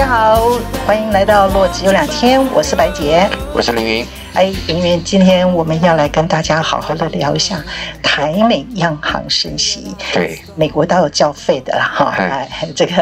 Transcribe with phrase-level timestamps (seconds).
[0.00, 0.48] 大家好，
[0.86, 4.06] 欢迎来到洛只有两天，我是白洁，我是凌云。
[4.32, 7.62] 哎，凌云，今天我们要来跟大家好好的聊一下
[8.02, 9.94] 台美央行升息。
[10.10, 12.94] 对，美国都有交费的哈，哎，这个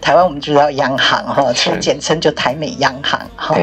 [0.00, 3.54] 台湾我们就叫央行哈，就简称就台美央行哈。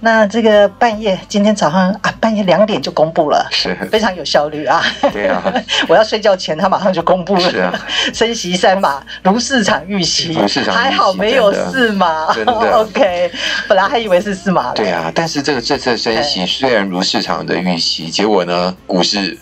[0.00, 4.84] 那这个半夜，今天早上啊，半夜两点就公布了，是非常有效率啊。
[5.12, 5.42] 对啊，
[5.88, 7.50] 我要睡觉前，他马上就公布了。
[7.50, 7.72] 是啊，
[8.12, 12.32] 升息三码，如市场预期，如市场预期，还好没有四码。
[12.34, 13.30] 真的， OK，
[13.66, 14.72] 本来还以为是四码。
[14.72, 19.38] 对啊，但是这个这次升息虽然如市场的预期，结果呢，股市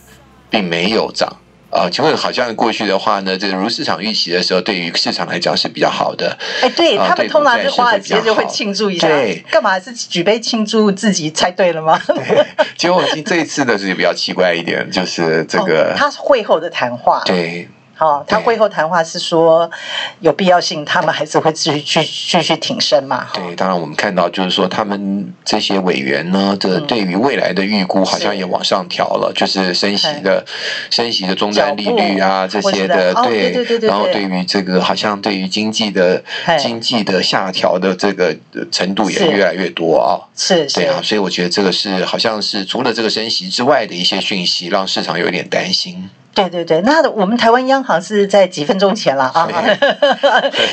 [0.48, 1.36] 并没有涨。
[1.72, 6.36] 啊，请问好像过去的话呢，这个如市场预期的时候，对于市场来讲是比较好的。
[6.60, 11.98] 哎，对他们通常是华尔街就会庆祝一下，对，干嘛是举杯庆祝自己猜对了吗？
[12.06, 17.66] 对，结果这一次呢是比较奇怪一点，就是这个、哦、他是会后的谈话，对。
[18.02, 19.70] 哦，他会后谈话是说
[20.18, 23.28] 有必要性，他们还是会继续去继续挺身嘛？
[23.32, 30.44] 对，当然我们看到就是说，他们这些委员呢，这对于未来的预估好像也往上调了，就是升息的
[30.90, 33.88] 升息的终端利率啊这些的，对对对。
[33.88, 36.24] 然后对于这个好像对于经济的
[36.58, 38.36] 经济的下调的这个
[38.72, 40.26] 程度也越来越多啊。
[40.34, 46.10] 是，对啊，所以我觉得这个是好像是除了这个升息之外的一些讯息，让市场有点担心。
[46.34, 49.46] 对对对，那我们台湾央行是在几分钟前了啊，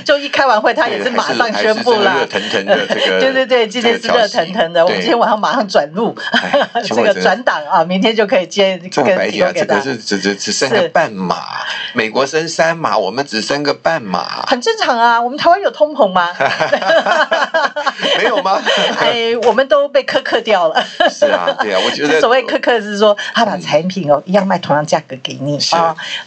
[0.06, 6.16] 就一 开完会，他也是马上宣布了，热腾腾的这个， 对对对，今天是热腾腾的，我们今天晚上马上转入，
[6.84, 11.36] 这个转档啊，明天就可以接这个白点，这个是只只只剩个半码，
[11.94, 16.30] 美国升三码，我们只升个半码，很正常啊，我们台湾有通膨吗？
[18.18, 18.62] 没有吗？
[19.00, 20.82] 哎，我们都被苛刻掉了。
[21.10, 25.49] 是啊，对啊，我觉得所谓苛刻是说，他把产品哦一样卖同样价格给你。
[25.58, 25.76] 是，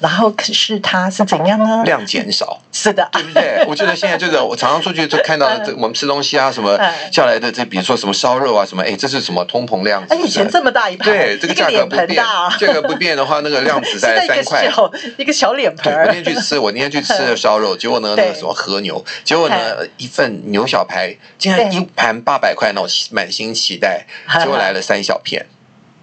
[0.00, 1.82] 然后可是它是怎样呢？
[1.84, 3.64] 量减少， 是的，对不对？
[3.66, 6.78] 我觉得现在就是 我常常出去就看到这我们吃东西啊，什么
[7.12, 10.02] 下来的这，比如说什么烧肉啊，什么哎，这是什么通膨量？
[10.08, 14.66] 哎，以前这么大一盘，对，这个价格不变，价格 不变的话，那个量只在三块，
[15.18, 15.92] 一个小脸盆。
[15.92, 19.56] 我那天去吃，我那天去吃的烧肉，结果呢，那个什么和牛，结果呢，
[19.98, 24.06] 一份牛小排竟然一盘八百块，那我满心期待，
[24.40, 25.46] 结果来了三小片。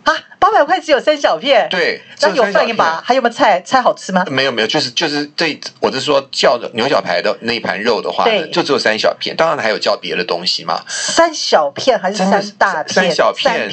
[0.04, 3.62] 啊，八百块只有三小片，对，那有饭一把，还有没有菜？
[3.62, 4.26] 菜好吃吗？
[4.30, 10.82] 没有没有，就是就是这，我是说叫的牛小排的那一盘肉的话，就只有三小片，当然还有叫别的东西嘛。
[10.88, 12.94] 三小片还是三大片？
[12.94, 13.54] 三小片。
[13.54, 13.70] 三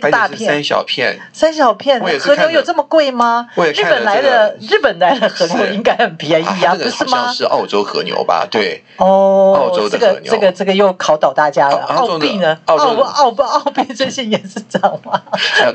[0.00, 2.00] 个大片，三小片，三小片。
[2.18, 3.48] 和牛有这么贵吗？
[3.74, 7.32] 日本来的日本来的和牛应该很便宜啊，不是吗？
[7.32, 8.46] 是澳洲和牛吧？
[8.50, 10.32] 对，哦，澳洲的和牛。
[10.32, 11.76] 这个这个这个又考倒大家了。
[11.84, 12.58] 澳币呢？
[12.66, 15.22] 澳澳澳澳币最近也是涨吗？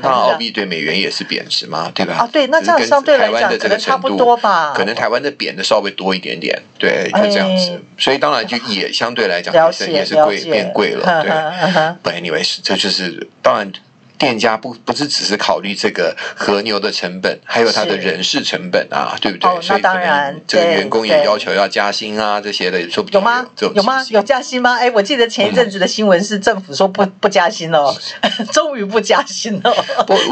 [0.00, 2.14] 然，澳币对美元也是贬值嘛，对吧？
[2.18, 4.72] 啊，对，那这样相对来讲可能差不多吧？
[4.76, 7.82] 可能台湾的贬的稍微多一点点，对，就这样子。
[7.98, 9.54] 所以当然就也相对来讲
[9.88, 11.30] 也是贵变贵了，对。
[12.02, 13.72] But anyways，这就是当然。
[14.18, 19.48] 店家不不是只是考虑这个和牛的成本，还有他的人事成本啊，对不对？
[19.48, 23.46] 哦，那当然，这个员工也要求要加薪啊，这些的说不定有吗？
[23.74, 24.04] 有吗？
[24.10, 24.76] 有加薪吗？
[24.76, 27.94] 哎，我记得前一阵子的新闻是政府说不不加薪哦，
[28.52, 29.72] 终于不加薪了。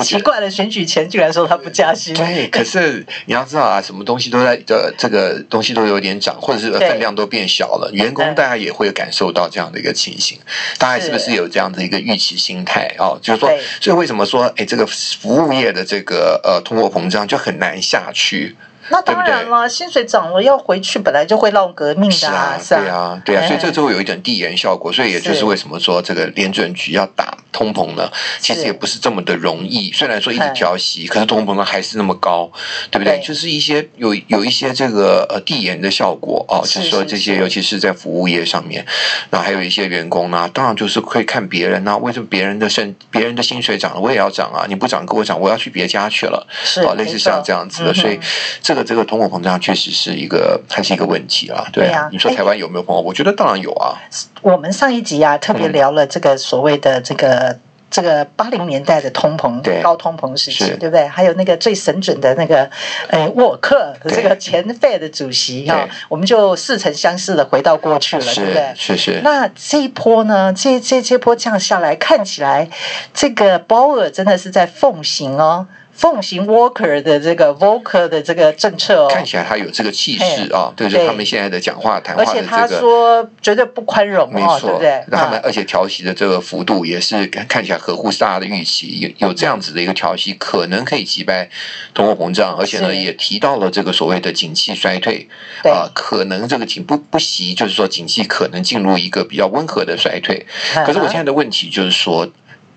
[0.03, 2.13] 奇怪了，选举前居然说他不加薪。
[2.15, 10.39] 对，可是你要知道啊，什么东西都在这这个东西都有点涨，或者是分量都变小了，员工大家也会感受到这样的一个情形。
[10.79, 13.17] 大家是不是有这样的一个预期心态哦？
[13.23, 13.49] 就是说。
[13.81, 18.57] 所以为什么说，哎，这个服务业的这个呃通货膨胀就很难下去？
[18.89, 22.57] 那当然了，对对，薪水涨了要回去，本来就会闹革命的啊！
[22.57, 24.93] 是啊，对啊，对啊，所以这就会有一点递延效果。
[24.93, 28.13] 所以也就是为什么说这个联准局要打通膨呢？
[28.39, 29.91] 其实也不是这么的容易。
[29.93, 32.51] 虽然说一直调息，可是通膨呢还是那么高，
[32.91, 33.19] 对不对？
[33.25, 38.85] 就是一些有有一些这个呃递延的效果哦，就是说这些尤其是在服务业上面，
[39.31, 44.67] 那还有一些员工呢，当然就是会看别人呢，为什么别人的薪别人的薪水涨了，我也要涨啊？
[44.69, 48.19] 你不涨跟我涨，我要去别家去了，是啊，类似像这样子的，所以
[48.63, 48.87] 这个。
[48.87, 51.67] 这个通货膨胀确实是一个，还是一个问题啊。
[51.73, 53.03] 对啊，你说台湾有没有朋友？
[53.03, 53.99] 我觉得当然有啊。
[54.43, 57.46] 我们上一集啊，特别聊了这个所谓的这个
[57.91, 61.07] 这个八零年代的通膨，高通膨时期，对不对？
[61.07, 62.69] 还有那个最神准的那个，
[63.09, 68.73] 呃，沃克这个前 Fed 的主席哈，我们就似曾相识的回到过去了，对不对？
[68.77, 69.21] 是是。
[69.23, 70.53] 那这一波呢？
[70.53, 72.69] 这这这波降下来，看起来
[73.15, 75.67] 这个鲍尔真的是在奉行哦。
[75.97, 85.05] 奉行 Walker 的这个 Volcker 的这个政策哦，看起来他有这个气势啊，对，就是他们现在的讲话谈话的这个，而且他说绝对不宽容，没错，对不对？
[85.11, 91.49] 他们而且调息的这个幅度也是看起来合乎大家的预期，有有这样子的一个调息，可能可以击败
[91.95, 95.27] 通货膨胀，而且呢也提到了这个所谓的景气衰退
[95.65, 100.45] 啊，可能这个景不不息，就是说景气可能进入一个比较温和的衰退。
[100.85, 102.29] 可是我现在的问题就是说。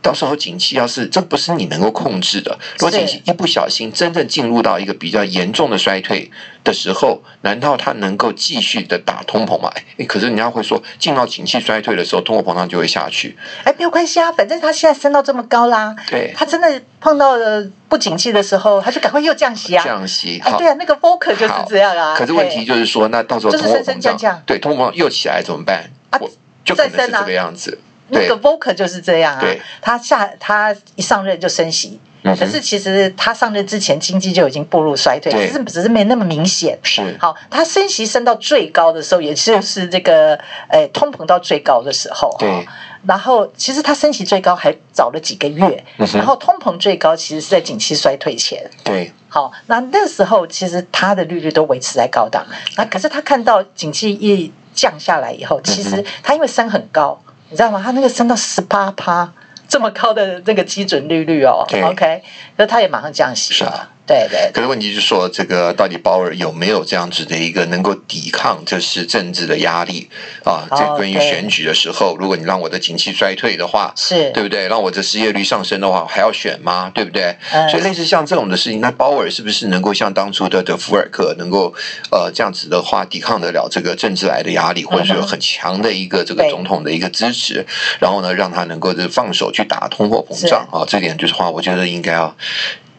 [0.02, 6.32] 到时候景气要是这不是你能够控制的，如果景气一不小心真正进入到一个比较严重的衰退
[6.64, 9.70] 的时候，难道它能够继续的打通膨吗？
[9.98, 13.38] 哎，可是人家会说，进到景气衰退的时候，通货膨胀就会下去。
[13.66, 15.94] 哎，没有关系啊，反正它现在升到这么高啦。
[16.10, 19.84] 对，它真的碰到了不景气的时候，它就赶快又降息啊。
[19.84, 22.16] 降息，好，对啊，那个 Volcker 就是这样啊。
[22.16, 25.92] 可是问题就是说，那到时候通货膨胀，升升降降，对，通货膨胀又起来怎么办？
[26.12, 26.20] 啊，
[26.64, 27.80] 就可能是这个样子。
[28.10, 29.46] 那个 Volcker 就是这样啊，
[29.82, 36.78] 他下他一上任就升息，可是其实他上任之前经济就已经步入衰退，只是只是没那么明显。
[36.84, 40.40] 是好，他升息升到最高的时候，也就是这个
[40.70, 42.36] 诶通膨到最高的时候。
[42.40, 42.68] 对，
[43.06, 45.84] 然后其实他升息最高还早了几个月，
[46.14, 48.70] 然后通膨最高其实是在景气衰退前。
[48.84, 52.46] 对，好，那那时候其实他的利率都维持在高档，
[52.76, 57.22] 那可是他看到景气一降下来以后，其实他因为升很高。
[57.50, 57.82] 你知道吗？
[57.84, 59.32] 他那个升到十八趴，
[59.68, 62.24] 这么高的那个基准利率哦，OK，
[62.58, 63.90] 那他也马上降息了。
[64.10, 70.10] 对对，可是问题就是说，这个到底鲍尔有没有这样子的一个能够抵抗这是政治的压力
[70.44, 70.66] 啊？
[70.72, 74.68] 这关于选举的时候，如果你让我的景气衰退的话，是对不对？
[74.68, 76.92] 让我的失业率上升的话，还要选吗？
[76.92, 77.38] 对不对？
[77.70, 81.72] 所以类似像这种的事情，那鲍尔是不是能够像当初的德福尔克能够
[82.12, 87.64] 呃这样子的话，抵抗得了这个政治来的压力，或者说有很强的一个这个总统的一个支持，
[88.00, 90.82] 然后呢，让他能够就放手去打通货膨胀啊？
[90.88, 92.36] 这点就是话，我觉得应该要。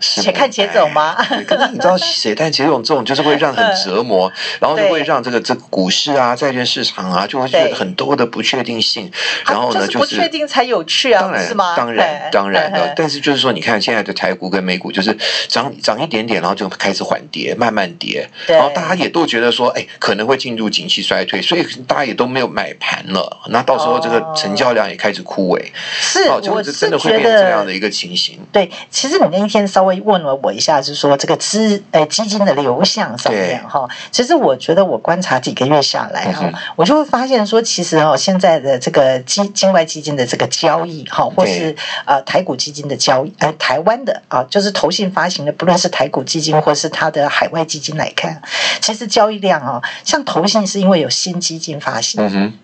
[0.01, 1.15] 且看且走吗？
[1.47, 9.11] 可是你知道，且看且走这种就是会让很折磨，然后就会让这个这个股市啊、债券市场啊，就会觉得很多的不确定性。
[9.47, 12.95] 然后呢，就是不确定才有趣啊，当然，当然，当然的。
[12.97, 15.17] 但是就是说，你看现在的台股跟美股，就是
[15.49, 18.27] 涨涨一点点，然后就开始缓跌，慢慢跌。
[18.47, 23.43] 然后大家也都觉得说，哎，可能会进入景气衰退，所以大家也都没有买盘了。
[23.49, 25.63] 那到时候这个成交量也开始枯萎。
[26.01, 28.39] 是，我是真的会变成这样的一个情形。
[28.51, 29.90] 对，其实你那一天稍微。
[30.03, 48.43] 问了我一下，就是说这个资呃基金的流向上面哈，其实我觉得我观察几个月下来哈，我就会发现说，其实哦现在的这个基境外基金的这个交易哈，或是呃台股基金的交易，呃台湾的啊，就是投信发行的，不论是台股基金或是它的海外基金来看，
[48.81, 52.21] 其实交易量哦，像投信是因为有新基金发行，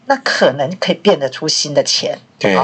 [0.06, 2.18] 那可能可以变得出新的钱。
[2.38, 2.56] 对，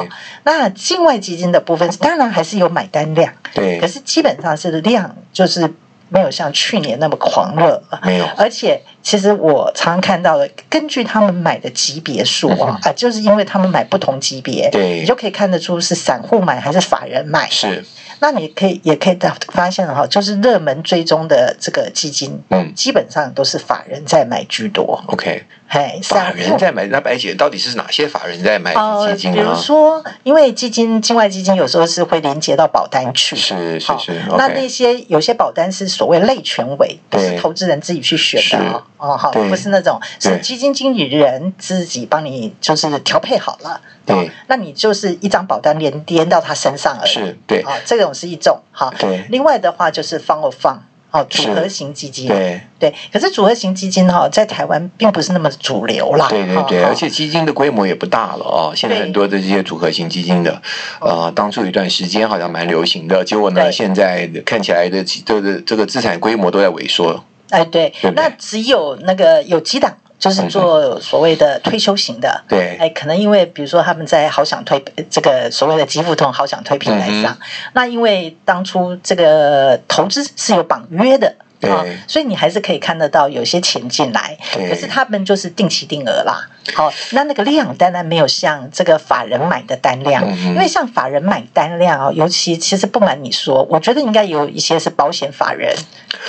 [0.45, 5.73] 那境外基金的部分，当然还是有买单量，对，可是基本上是量，就是
[6.09, 8.27] 没有像去年那么狂热，没有。
[8.37, 17.85] 而且，其实我常看到的，根据他们买的级别数啊，啊，就是因为他们买不同级别，对，你就可以看得出是散户买还是法人买，是。
[18.21, 19.19] 那你可以也可以
[19.49, 25.03] 发现哈，就是热门追踪的这个基金，嗯，基本上都是法人在买居多。
[25.09, 25.43] OK，
[25.75, 29.37] 嘿，法人在买，那白姐到底是哪些法人在买基金呢？
[29.39, 34.23] 比如说，因为基金境外基金有时候是会连接到保单去，是是是。
[34.37, 43.81] 那那些有些保单是所谓类权委，不是投资人自己去选的哦，好，不是那种是基金经理人自己帮你就是调配好了。
[44.05, 47.11] 对，那你就是一张保单连连到他身上而已。
[47.11, 48.93] 是，对，啊，这种是一种哈。
[48.99, 50.81] 对，另外的话就是 fund of fund
[51.13, 52.27] 哦，组合型基金。
[52.27, 56.27] 对对，可是组合型基金哈，在台湾并不是那么主流啦。
[56.29, 58.73] 对对对，而且基金的规模也不大了哦。
[58.75, 60.61] 现在很多的这些组合型基金的，
[61.01, 67.23] 呃，当初有一段时间好像蛮流行的，结果呢，现在看起来的这个这个资产规模都在萎缩。
[67.51, 69.95] 哎，对，那只有那个有几档。
[70.23, 77.37] 就是做所谓的退休型的，对，哎，可能因为比如说他们在好想退这个所谓的极富通好想退平台上，
[77.73, 81.35] 那因为当初这个投资是有绑约的。
[81.71, 84.37] 啊，所以你还是可以看得到有些钱进来，
[84.69, 86.49] 可是他们就是定期定额啦。
[86.75, 95.75] 好，那那个量当然没有像这个法人买的单量，因为像法人买单量啊，尤其其实不瞒你说，我觉得应该有一些是保险法人。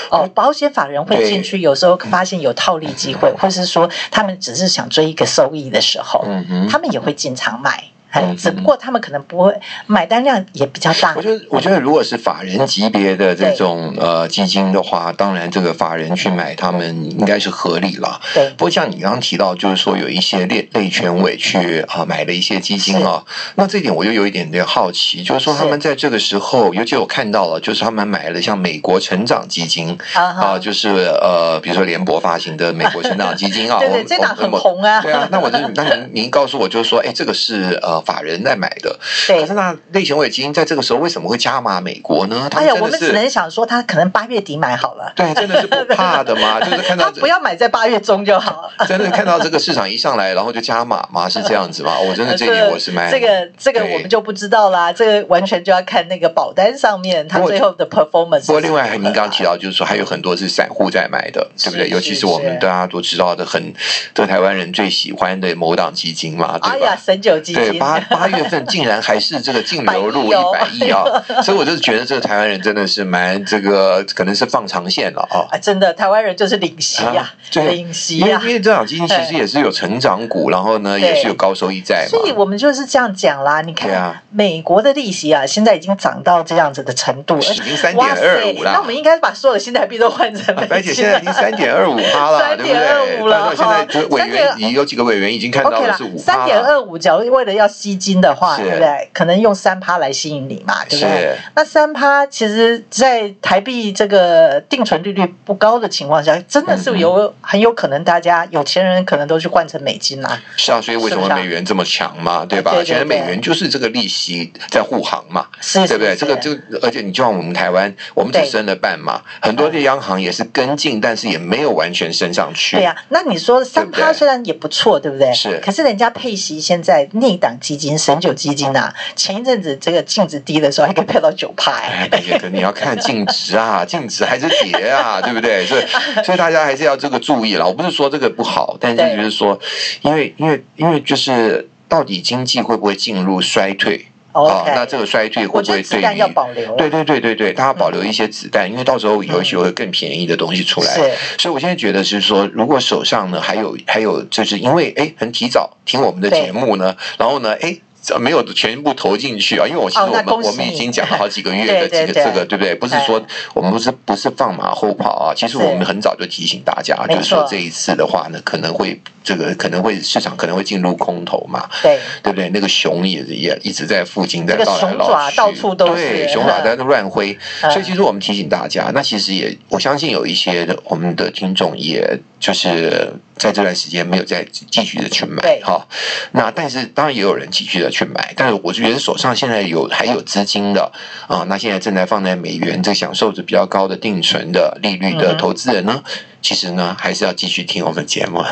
[0.10, 6.26] 哦，保险法人会进去，有时候发现有套利机会，或是说他们只是想追一个收益的时候，
[6.70, 7.84] 他们也会进场买。
[8.14, 9.54] 嗯，只不过他们可能不会
[9.88, 11.14] 买单量也比较大。
[11.16, 18.20] 我觉得，我觉得如果是法人级别的这种呃基金的话，当然这个法人去买，他们应该是合理了。
[18.34, 18.50] 对。
[18.52, 23.24] 不过像你刚刚提到，就是说有一些类类权委去啊买了一些基金啊，
[23.56, 35.02] 那这一点我就有一点点好奇，就是说他们在这个时候，尤其我看到了，就是他们买了像美国成长基金啊，就是呃，比如说联博发行的美国成长基金啊， 对对，这档很红啊。
[35.02, 39.42] 对啊，那我就那您您告诉我，就是说，哎，这个是呃法人在买的，对。
[39.42, 42.48] 可是那类型委基金在这个时候为什么会加码美国呢？
[42.52, 45.12] 哎呀，我们只能想说，他可能八月底买好了。
[45.16, 48.86] 对，真的是不 怕的嘛，就是看到不要买在八月中就好了。
[48.88, 51.98] 真的看到这个市场一上来，然后就加码嘛，是这样子吗？
[52.04, 53.10] 我真的这一点我是买。
[53.12, 58.46] 这个这个我们就不知道啦，这个完全就要看那个保单上面它最后的 performance。
[58.46, 61.90] 不过另外您刚刚提到，就是说还有很多是散户在买的，对不对？
[61.90, 63.74] 尤其是我们大家都知道的很，
[64.14, 66.76] 这台湾人最喜欢的某档基金嘛，对吧？
[66.76, 67.64] 哎呀，神九基金。
[67.64, 71.04] 对，八八月份竟然还是这个净流入一百亿啊！
[71.42, 75.58] 所以我就是觉得这个台湾人真的是蛮这个，可能是放长线了啊！
[75.58, 78.40] 真的，台湾人就是领息呀，领息呀。
[78.44, 82.10] 因为这档基金其实也是有成长股，然后呢也是有高收益在嘛。
[82.10, 83.62] 所以我们就是这样讲啦。
[83.62, 88.72] 你看，美国的利息啊，现在已经涨到这样子的程度，已经三点二五了。
[88.74, 90.72] 那我们应该把所有的新台币都换成美金。
[90.72, 93.54] 而且现在已经三点二五趴了， 三点二五了。
[93.56, 96.24] 现在就委员，已有几个委员已经看到的是五趴。
[96.24, 99.10] 三点二五，假如为了要吸金的话，对不对？
[99.12, 101.36] 可能用三趴来吸引你嘛，对不对？
[101.54, 110.42] 那三趴其实，在台币这个定存利率不高的情况下，真的是有很有可能大家有钱人可能都去换成美金啦。
[110.56, 112.46] 是啊，所以为什么美元这么强嘛？
[112.46, 112.72] 对吧？
[112.74, 116.16] 而且美元就是这个利息在护航嘛，是对不对？
[116.16, 122.78] 这个就而且你就像我们台湾，我们只升了半嘛，很多的央行也是跟进，但是也没有完全升上去。
[122.78, 125.34] 对呀，那你说三趴虽然也不错，对不对？
[125.34, 131.72] 是，可是人家配息现在内档基金神九基金呐，前一阵子这个净值低的时候还可以 配到九趴。
[131.74, 132.08] 哎，
[132.40, 135.66] 哥你要看净值啊， 净值还是跌啊， 对不对？
[135.66, 135.84] 所以
[136.24, 137.66] 所以大家还是要这个注意了。
[137.66, 139.60] 我不是说这个不好，但是就是说，
[140.02, 144.08] 因为因为因为就是到底经济会不会进入衰退？
[144.34, 146.34] 哦，那这个衰退会不会对于？
[146.78, 150.94] 对对对对对，它要保留一些子弹，因为到时候有些会更便宜的东西出来。
[151.38, 157.78] 所以我现在觉得是说，如果手上呢还有还有，就是因为哎很提早听我们的节目呢，然后呢哎。
[158.20, 162.58] 没有全部投进去啊，因为我其实我们我们已经讲了好几个月的这个这个对。
[162.58, 162.74] 不对？
[162.76, 163.22] 不是说
[163.54, 172.00] 我们不是不是放马后炮啊，其实我们很早就提醒大家，就是说这一次的话呢，可能会这个可能会市场可能会进入空头嘛，对。
[172.22, 172.50] 对不对？
[172.50, 182.20] 那个熊也也一直在附近在绕来绕去，到处都是对熊爪在那乱挥，所以其实我们提醒大家，那其实也我相信有一些的我们的听众也。
[182.44, 185.88] 就是在这段时间没有再继续的去买哈，
[186.34, 190.92] 那但是当然也有人继续的去买，但是我觉得手上现在有还有资金的
[191.28, 196.04] 啊，那现在正在放在美元这享受着比较高的定存的利率的投资人呢。
[196.44, 198.44] 其实呢，还是要继续听我们节目，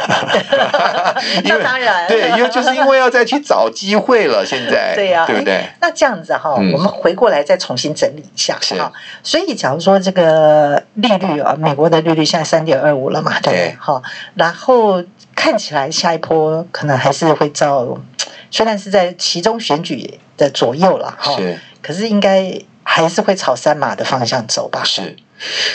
[1.43, 5.65] 因为当然对，因为就是因为要再去找机会了，现在 对呀，对不对？
[5.81, 8.91] 那这样子哈，我们回过来再重新整理一下哈。
[9.21, 13.75] 所以，假如说这个利率啊，美国的利率现在三点二五了嘛，对不对？
[13.77, 14.01] 好，
[14.35, 15.03] 然后
[15.35, 17.85] 看起来下一波可能还是会照，
[18.49, 21.35] 虽然是在其中选举的左右了哈，
[21.81, 24.81] 可是应该还是会朝三码的方向走吧？
[24.85, 25.17] 是。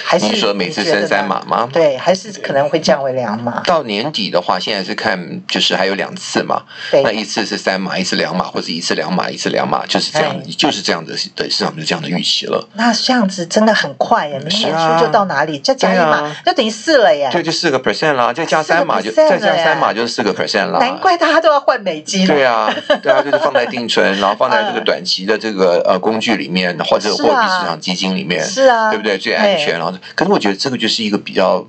[0.05, 1.69] 还是你说每次升三码吗？
[1.73, 3.63] 对，还是可能会降为两码。
[3.65, 6.63] 到年底的话，现在是看就是还有两次嘛。
[6.91, 12.67] 对，那一次是三码，一次两码，或者一次两码，一次两码，就是这样，就是这样的，对，市场就这样的预期了。
[12.75, 14.39] 那这样子真的很快呀！
[14.47, 15.59] 明年初就到哪里？
[15.59, 17.29] 再加一码，就等于四了耶。
[17.33, 20.79] 对，就四个 percent 啦，再加三码就再加三码就是四个 percent 啦。
[20.79, 22.27] 难怪大家都要换美金。
[22.27, 29.17] 对啊，对啊，就是放在定存， 然后放在这个短期的这个呃工具里面，或者货币市场基金里面，是啊，对不对？
[29.19, 30.41] 最安全，然后可是我。
[30.47, 31.67] 觉得这个就是一个比较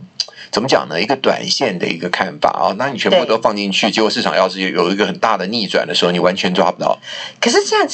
[0.51, 1.01] 怎么讲呢？
[1.01, 2.75] 一个短线的一个看法啊。
[2.77, 6.99] 那你全部都放进去，结果市场要是有一个很大的逆转的时候，你完全抓不到。
[7.41, 7.87] 可是这样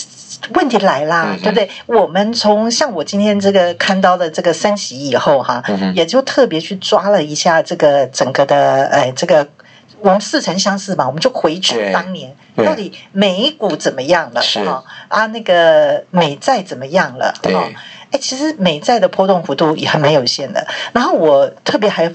[0.56, 1.70] 问题来啦，嗯、对不对？
[1.86, 9.48] 我们从像我今天这个看到的这个升息以后哈，嗯、也就特别去抓了一下这个整个的哎，这个
[10.02, 14.42] 我们似曾相识嘛，我们就回去当年到底美股怎么样了？
[14.42, 14.60] 是
[15.08, 17.34] 啊，那个美债怎么样了？
[17.42, 17.54] 对。
[18.14, 20.66] 哎，其实美债的波动幅度也还蛮有限的。
[20.94, 22.10] 然后我特别还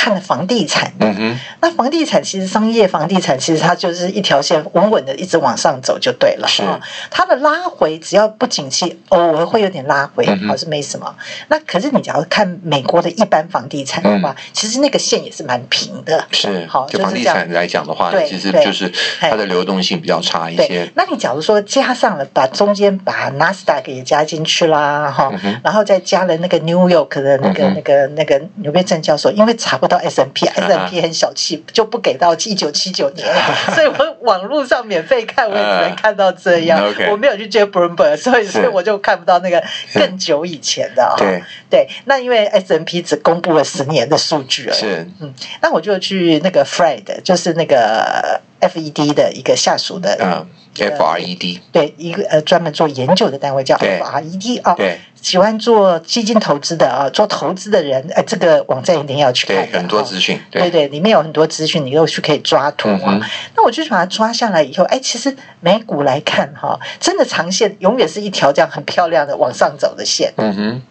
[0.00, 6.62] 看了房地产，嗯哼，那房地产其实商业房地产其实它就是一条线稳稳的一直往上走就对了，是
[7.10, 11.14] 它的拉回只要不景气，偶尔会有点拉回，好像是没什么。
[11.18, 16.86] 嗯、那可是你只要看美国的一般房地产的话，嗯、其实那个线也是蛮平的，是好。
[16.86, 18.90] 就房地产来讲的话，其实就是
[19.20, 20.90] 它的流动性比较差一些。
[20.94, 30.46] 那你假如说加上了把中间把纳斯达克也加进去啦，哈、嗯，然后再加了那个 New York 的那个、嗯、那个那个纽约证交所，因为查不到 S&P。
[30.46, 33.26] S&P 很小气，就不给到一九七九年，
[33.74, 36.80] 所以我网络上免费看，我也只能看到这样。
[36.80, 37.10] Uh.
[37.10, 41.14] 我没有去接 Bloomberg，所以所以我就看不到那个更久以前的。
[41.18, 44.78] 对对，那因为 S&P 只公布了十年的数据而已。
[44.78, 50.46] 是嗯，那我就去那个 Fred，就是那个 FED 的一个下属的。
[50.76, 50.84] Uh.
[50.84, 63.20] F R E D 对，一个呃专门做研究的单位叫 F R E D 啊，对，喜欢做基金投资的啊，做投资的人，哎，这个网站一定要去看，很多资讯，对对，里面有很多资讯，你又去可以抓图啊。
[63.56, 70.82] 那我就把它抓下来以后，哎，其实美股来看哈，真的长线永远是一条这样很漂亮的往上走的线，嗯哼。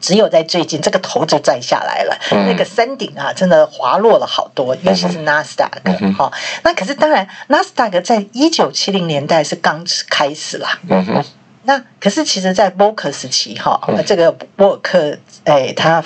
[0.00, 5.92] 只有在最近，这个头就摘下来了，嗯、那个山顶啊，真的滑落了好多，尤其是纳斯达克。
[6.16, 10.78] 哈、那可是当然，纳斯达克在一九七零年代是刚开始啦。
[10.88, 11.24] 嗯哼。
[11.64, 16.02] 那可是其实，在沃克时期，哈、哦，这个沃克，哎，他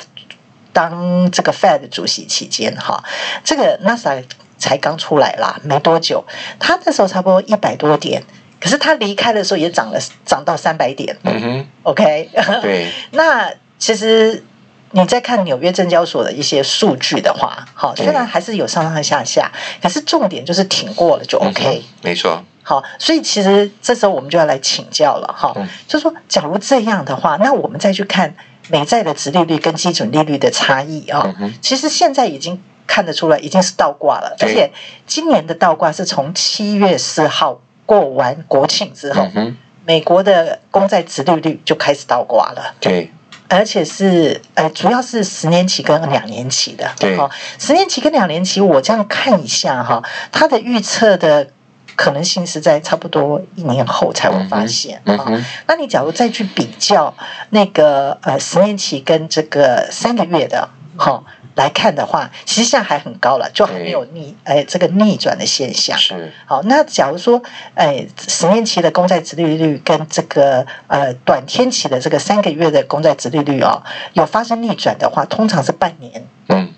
[0.73, 2.99] 当这个 Fed 主席期间，哈、哦，
[3.45, 4.23] 这个纳斯达克
[4.59, 6.25] 才刚出来啦，没多久，
[6.59, 8.23] 他那时候差不多一百多点。
[8.61, 11.17] 可是他离开的时候也涨了，涨到三百点。
[11.23, 11.67] 嗯哼。
[11.85, 12.29] OK。
[12.61, 12.91] 对。
[13.13, 13.49] 那。
[13.78, 14.45] 其实
[14.93, 19.50] 你在看纽约证交所的一些数据的话，好，虽然还是有上上下下，
[19.83, 22.43] 可是重点就是挺过了就 OK，嗯、没错。
[22.62, 28.35] 好，所以其实这时候我们就要来请教了哈，嗯、就说假如这样的话，那我们再去看
[28.69, 34.73] 美债的殖利率跟基准利率的差异啊，其实现在已经看得出来，已经是倒挂了，而且
[35.07, 43.11] 今年的倒挂是从七月四号过完国庆之后，嗯、美国的公债殖利率就开始倒挂了，对。
[43.49, 47.19] 而且是呃，主要是十年期跟两年期的，对，
[47.59, 51.49] 十年期跟两年期，我这样看一下哈，它的预测的
[51.95, 55.15] 可能性是在差不多一年后才会发现啊。
[55.15, 57.15] 嗯嗯、那你假如再去比较
[57.51, 61.23] 那个呃十年期跟这个三个月的，哈。
[61.54, 65.96] 来看的话，其实现在还很高了，就还没有逆哎这个逆转的现象。
[65.96, 66.32] 是。
[66.46, 67.40] 好，那假如说
[67.75, 73.82] 哎十年期的公债殖利率跟这个呃短天期的这个三个月的公债殖利率哦，
[74.14, 76.73] 有发生逆转的话，通常是半年，嗯，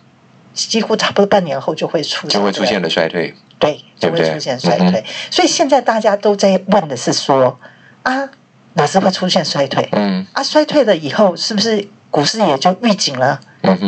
[0.53, 4.91] 几乎差不多半年后就会出现，就会出现了衰退，对，就会出现衰退。
[4.91, 7.59] 对对所以现在大家都在问的是说
[8.03, 8.29] 啊，
[8.75, 9.89] 哪时会出现衰退？
[9.93, 13.39] 嗯，啊，衰退了以后是不是股市也就预警了？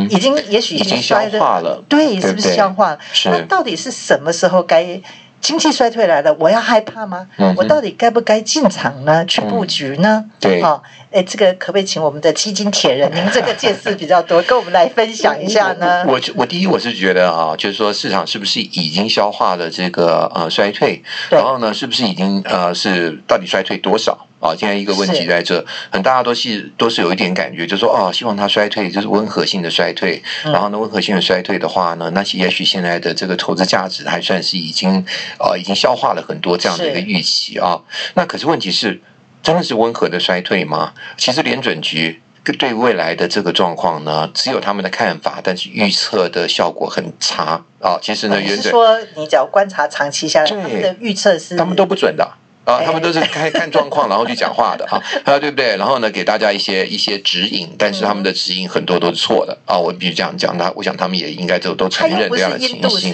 [0.07, 2.99] 已经也许已经消化了，对，是不是消化了？
[3.25, 5.01] 那到底是什么时候该
[5.41, 6.31] 经济衰退来了？
[6.37, 7.25] 我要害怕吗？
[7.57, 9.25] 我到底该不该进场呢？
[9.25, 10.23] 去布局呢？
[10.39, 16.03] 对，好，哎，这个可不可以请我们的基金铁人， 您这个见识比较多，跟我们来分享一下呢？
[16.07, 21.01] 我我第一我是觉得啊，就是说市场是不是已经消化了这个呃衰退？
[21.31, 24.27] 然后呢，是不是已经呃是到底衰退多少？
[24.39, 30.23] 啊，现在一个问题在这，很大家都是都是有一点感觉，就是说哦，希望它衰退，就是温和性的衰退。
[30.45, 35.05] 然后呢，温和性的衰退的话呢，那也许现在的这个投资价值还算是已经
[35.39, 37.81] 呃已经消化了很多这样的一个预期啊。
[38.13, 39.01] 那可是问题是，
[39.43, 40.93] 真的是温和的衰退吗？
[41.17, 42.21] 其实联准局
[42.57, 47.99] 对未来的这个状况呢，只有他们的看法，但是预测的效果很差啊。
[48.01, 52.27] 其实呢，原则说你只要观察长期下来，他们的预测是他们都不准的。
[52.69, 55.75] 啊，他们都是看看状况，然后去讲话的哈，啊， 对不对？
[55.77, 59.77] 然后呢，给大家一些一些指引，但是他们的指引很多都是错的啊。
[59.77, 63.13] 我必须这样讲，他我想他们也应该都都承认这样的情形。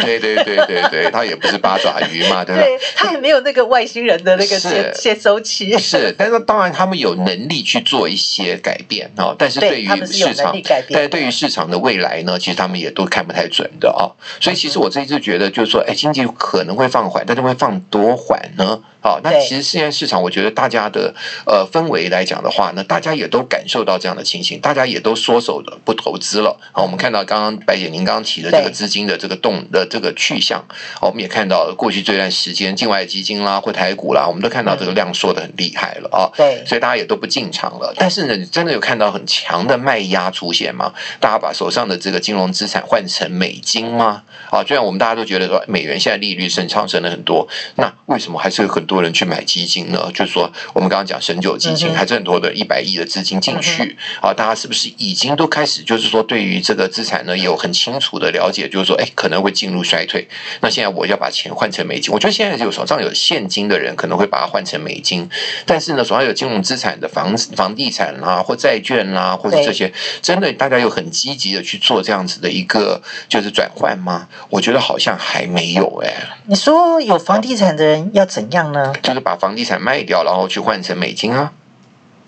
[0.00, 2.62] 对对对对对，他也不是八爪鱼嘛， 对吧？
[2.62, 5.76] 对，他也没有那个外星人的那个接接收器。
[5.78, 9.34] 是，但是当然他们有能力去做一些改变啊。
[9.38, 10.56] 但是对于市场，
[10.90, 14.08] 但是对于市场的未来呢，其实他们也都看不太准的啊。
[14.40, 18.61] 所以其实我这一次觉得，就是说，哎，经济可能会放缓，但是会放多缓呢？
[18.64, 18.91] ¿no?
[19.02, 21.12] 好，那其实现在市场，我觉得大家的
[21.44, 26.56] 呃氛围来讲的话，呢大家也都感受到这样的情形，大家也都缩手的不投资了。
[26.70, 30.64] 好，我们看到刚刚白姐您刚刚提的这个资金的这个动的这个去向，
[31.00, 36.30] 我们也看到过去这段时间境外基金啦或台股啦，我们都看到这个量缩的很厉害了啊。
[36.36, 37.92] 对，所以大家也都不进场了。
[37.96, 40.92] 但是呢，真的有看到很强的卖压出现吗？
[41.18, 44.22] 大家把手上的这个金融资产换成美金吗？
[44.50, 48.91] 啊，虽然我们大家都觉得说美元现在利率是上升了很多，那为什么还是有很多？
[48.92, 50.10] 多人去买基金呢？
[50.14, 58.68] 就是说，我们刚刚讲神九基金，还是很多的一百亿的资金进去啊，大家是不是已经都开始就是说，对于这个资产呢有很清楚的了解？
[58.68, 60.28] 就是说，哎，可能会进入衰退。
[60.60, 65.28] 那现在我要把钱换成美金，我觉得现在有手上有现金的人可能会把它换成美金，
[65.64, 74.28] 但是呢，手上有金融资产的房子、房地产啦，或债券啦，或者这些，真的大家有很积极的去做这样子的一个就是转换吗？
[74.50, 76.28] 我觉得好像还没有哎、欸。
[76.46, 78.81] 你说有房地产的人要怎样呢？
[79.02, 81.52] 就是把房地产卖掉，然后去换成美金啊。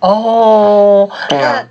[0.01, 1.69] 哦，对啊。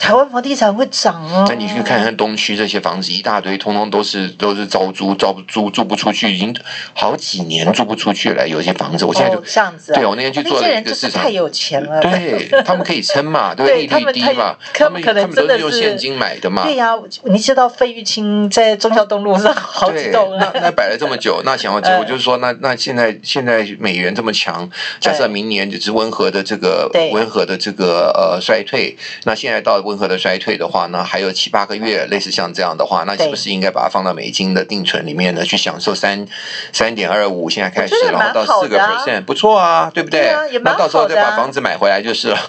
[0.00, 1.44] 台湾房地产会涨啊！
[1.46, 6.56] 那你去看看东区这些房子，一大堆，通通都是都是招租，招不租租不出去，已经
[6.94, 8.48] 好几年租不出去了。
[8.48, 9.96] 有些房子，我现在就、哦、这样子、啊。
[9.96, 12.00] 对，我那天去做了一个市场，太有钱了。
[12.00, 16.64] 对，他们可以撑嘛， 对，利率低嘛，他们他们都是用现金买的嘛。
[16.64, 29.78] 对呀、啊，你知道费玉清在中孝东路上好几栋那那摆了这么久， 那想要结果就是说，那那现在现在美元这么强，假设明年就是温和的这个温和的这个呃衰退，那现在到。
[29.90, 35.44] 温和的衰退的话呢，还有七八个月，类似像这样的话，那是不是应该把它放到美金的定存里面呢？
[35.44, 36.26] 去享受三
[36.72, 40.28] 三点二五，现在开始，啊、然后到四个 percent，不错啊，对不对？
[40.28, 42.36] 啊、那到时候再把房子买回来就是了。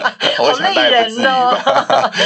[0.36, 1.56] 好累人哦，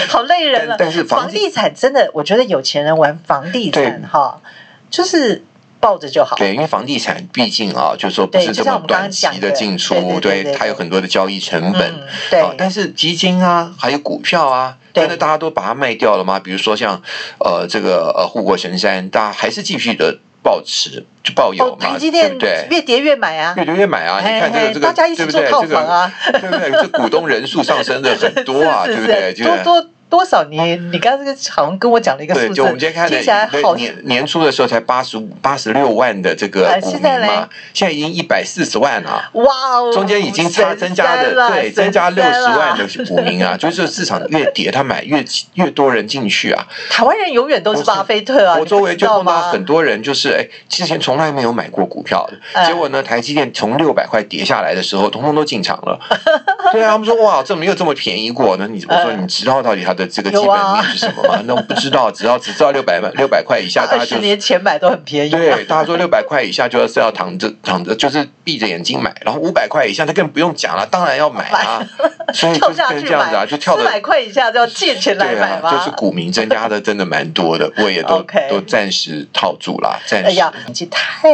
[0.08, 0.76] 好累人了。
[0.78, 4.40] 但是房地产真的，我觉得有钱人玩房地产哈，
[4.88, 5.44] 就是。
[5.84, 6.34] 抱着就好。
[6.36, 11.82] 对，因为房地产毕竟啊，就是说不是这么短期的进出，对，它有很多的交易成本。
[11.82, 16.40] 嗯、对、啊，但是基金啊，还有股票啊，真的大家都把它卖掉了吗？
[16.40, 17.02] 比如说像
[17.38, 22.66] 呃这个呃护国神山，大家还是继续的抱持就抱有嘛，对不对？
[22.70, 24.20] 越跌越买啊，越跌越买啊！
[24.20, 26.70] 你看这个这个，大家一起做套房啊，对不对？
[26.70, 29.34] 这股东人数上升的很多啊， 对不对？
[29.34, 29.90] 多多。
[30.14, 30.80] 多少年？
[30.92, 39.28] 你刚刚这个好像跟我讲了一个数字，就我们今天看的，听起来好年年初的时候才八十五、八十六万的这个股民嘛，现在已经一百四十万了。
[39.32, 39.92] 哇哦！
[39.92, 45.24] 中间已经差增加的，对，增加六十万的股民啊，就是市场越跌，他买越
[45.54, 46.64] 越多人进去啊。
[46.88, 48.56] 台湾人永远都是巴菲特啊！
[48.60, 55.98] 我周围就碰到很多人，就是哎，之前从来没有买过股票的，结果呢，台积电从六百块跌下来的时候，通通都进场了。
[56.70, 58.68] 对啊，他们说哇，这没有这么便宜过呢。
[58.70, 60.84] 你我说你知道到底它的这个基本面？
[60.84, 61.40] 是什么吗？
[61.46, 65.30] 那我不知道，只要只知道六百万、六百块以下，大家就十年前买都很便宜。
[65.30, 69.14] 对，大家说六百块以下就要是要躺着躺着，就是闭着眼睛买。
[69.24, 71.82] 然后五百块以下，他更不用讲了，当然要买啊。
[72.32, 75.70] 所以就这样子啊，就跳四百块以下就要借钱来买吗？
[75.70, 79.98] 就是股民增加的真的蛮多的，我也都都暂时套住了。
[80.06, 81.28] 暂时，哎呀，已经太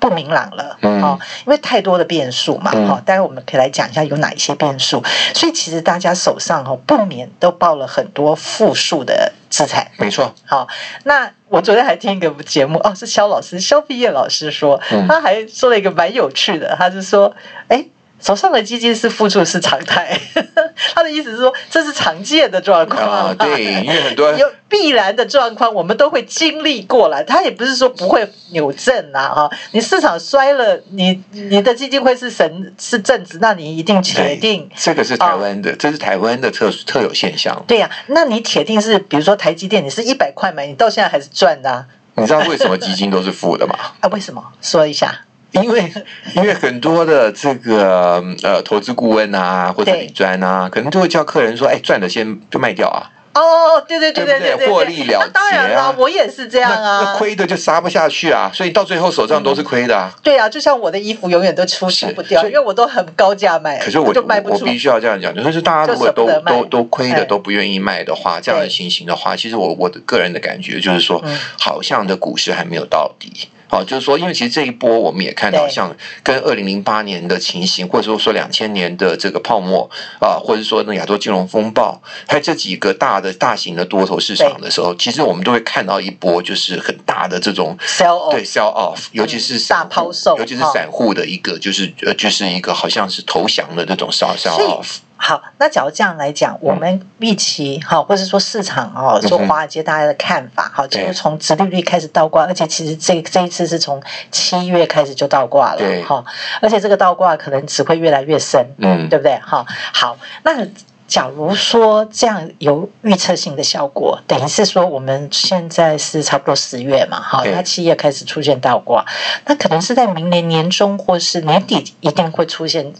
[0.00, 2.72] 不明朗了，哦，因为太多的变数嘛。
[2.88, 5.02] 好，待会我们可以来讲一下有哪一些变数。
[5.34, 10.34] 所以其实大家手上哦不免都抱了很多负数的资产，没错。
[10.44, 10.68] 好，
[11.04, 17.34] 那我昨天还听一个节目，哦，是肖老师肖碧燕老师说，他还说了一个蛮有趣的，他是说，
[17.68, 17.86] 哎。
[18.22, 20.18] 手上的基金是付出是常态，
[20.94, 23.34] 他的意思是说这是常见的状况啊。
[23.36, 27.24] 对，因为很多 有必然的状况，我们都会经历过来。
[27.24, 29.50] 他也不是说不会扭正啊，哈。
[29.72, 34.70] 你市场衰了，你你的基金会是神是正值，那你一定铁定。
[34.76, 37.62] 这个是台湾的，这是台湾的特特有现象。
[37.66, 41.86] 对呀，那你铁定是，比如说台积电，你是一百块买，你到现在还是赚的啊。
[42.14, 43.74] 你知道为什么基金都是负的吗？
[44.00, 44.44] 啊，为什么？
[44.60, 45.22] 说一下。
[45.52, 45.92] 因为
[46.34, 53.10] 因为很多的这个呃投资顾问啊或者理专啊，可能就会叫客人说，哎，赚的先就卖掉啊。
[53.34, 55.26] 哦，对对对对对对，获利了结啊。
[55.32, 57.00] 当然啦，我也是这样啊。
[57.02, 60.12] 那亏的就杀不下去啊，所以到最后手上都是亏的啊。
[60.22, 64.66] 对啊，就像我的衣服永远都出出不掉，因为我都很高价卖，可是我就卖不出。
[64.66, 71.24] 我必须要这样讲，就是大家如果都都都亏的都不愿意卖的话，这样的情形的话，其实我我的个人的感觉就是说，
[71.58, 73.48] 好像的股市还没有到底。
[73.72, 79.88] 好，就是说，因为其实这一波我们也看到，像跟二零零八年的情形，或者说说两千年的这个泡沫
[80.20, 94.98] 啊，或者说那亚洲金融风暴，还有这几个大的大型的多头市场的时候，其实我们都会看到一波就是很大的这种 sell off，对 sell off，尤其是大抛售，尤其是散户的一个就是呃就是一个好像是投降的这种 sell sell off。
[95.24, 106.24] 好，那假如这样来讲，我们预期哈，或者说市场哦，说华尔街大家的看法哈，就是从殖利率开始倒挂，而且其实这这一次是从七月开始就倒挂了哈，
[106.60, 109.38] 而且这个倒挂可能只会越来越深，嗯，对不对？
[109.40, 109.64] 哈？
[109.94, 110.66] 好，那
[111.06, 119.04] 假如说这样有预测性的效果，等于是说我们现在是差不多十月嘛，哈，那七月开始出现倒挂，
[119.46, 122.92] 那可能是在明年年中或是年底一定会出现。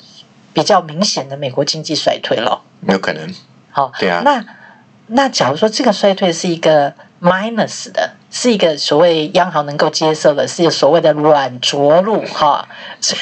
[0.53, 3.35] 比较明显的美国经济衰退了，没有可能。
[3.71, 4.23] 好，对啊。
[4.25, 4.45] 那
[5.07, 12.69] 那假如说这个衰退是一个 minus 的，是一个所谓央行能够接受的，是所谓的软着陆哈。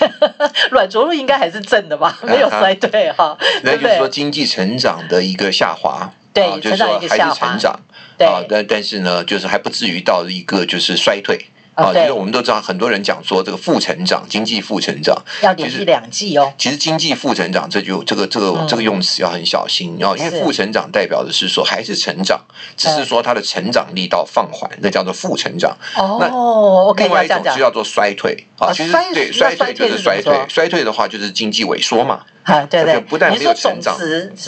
[0.71, 2.19] 软着陆应该还是正的吧？
[2.23, 3.37] 没有衰退哈。
[3.63, 7.81] 那就是说经济成长的一个下滑，对，就是说还是成长，
[8.19, 11.47] 对，但但是呢，就是还不至于到一个就是衰退。
[11.75, 16.53] 啊，因为我们都知道，很多人讲说这个负成长，经济负成长要连续两季哦。
[16.59, 22.41] 其实经济负成长，这就这个这个这个用词要很小心，然后因为负成长代表的是说还是成长，
[22.77, 25.77] 只是说它的成长力道放缓，那叫做负成长。
[25.97, 32.25] 哦，另外一种就叫做衰退啊，其实对衰退就是衰退，衰退的话就是经济萎缩嘛。
[32.43, 33.97] 啊，对对，不但没有成长，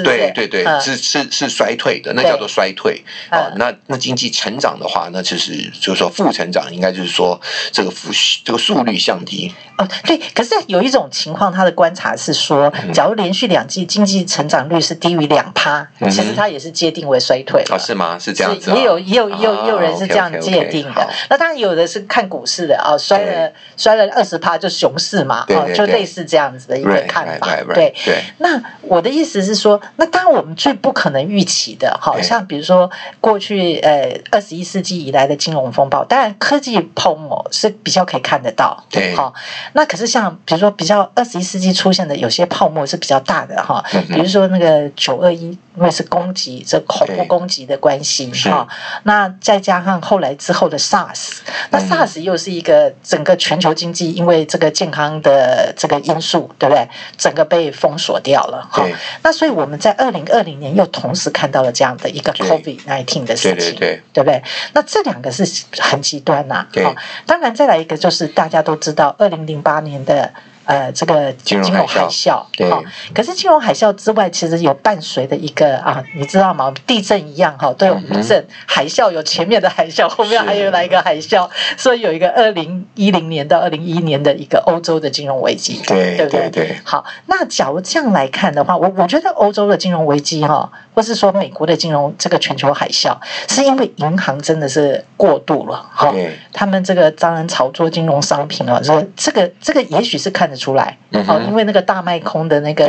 [0.02, 3.52] 对对对，是是是衰退的，那叫做衰退啊。
[3.56, 8.10] 那那经济成长的话，那其实就是说负成长，应该就是说这个复
[8.44, 9.54] 这个速率降低。
[9.78, 10.18] 哦，对。
[10.34, 17.78] 可是有一种情况，他的观察是说，假如连续两季经济成长率是低于两趴，其实它也是界定为衰退啊？
[17.78, 18.18] 是吗？
[18.18, 18.70] 是这样子？
[18.72, 21.08] 也有也有也有也有人是这样界定的。
[21.30, 27.94] 那当然有的是看股市的啊，摔了摔了二十趴就熊市嘛，哦，就类似这样子的一个看法，对。
[28.04, 39.34] 对，那我的意思是说，那当然我们最不可能预期的，好像比如说过去呃二十一世纪以来的金融风暴，当然科技泡沫是比较可以看得到，对，好，
[39.72, 48.68] 那可是像比如说比较二十一世纪出现的有些泡沫是比较大的哈，比如说那个九二一，因为是攻击这恐怖攻击的关系哈，
[49.04, 51.38] 那再加上后来之后的 SARS，
[51.70, 56.86] 那 SARS 又是一个整个全球经济因为这个健康的这个因素，对不对？
[57.16, 58.86] 整个被封锁掉了哈，
[59.22, 63.78] 那所以我们在二零二零年又同时看到了这样的一个 COVID nineteen 的事情，
[64.12, 64.42] 对不对？
[64.74, 70.32] 那这两个是很极端呐，好，当然再来一个就是大家都知道二零零八年的。
[70.64, 72.70] 呃，这个金融海啸，对，
[73.12, 76.72] 可是金融海啸之外，其实有伴随的一个啊，你知道吗？
[76.86, 78.46] 地震一样哈，都有余震。
[78.66, 86.78] 海啸有前面的海啸，后面还有来一个海啸，所以有一个二零一零年到二零一一年的一个欧洲的金融危机，对对不对？
[86.84, 93.14] 好，那假如这样来看的话，我我觉得欧洲的金融危机哈，或是说美国的金融这个全球海啸，
[93.46, 96.14] 是因为银行真的是过度了哈，
[96.54, 100.56] 他们这个当然炒作金融商品啊，说这个这个也许是看得。
[100.62, 102.88] 出来，好，因为那个大卖空的那个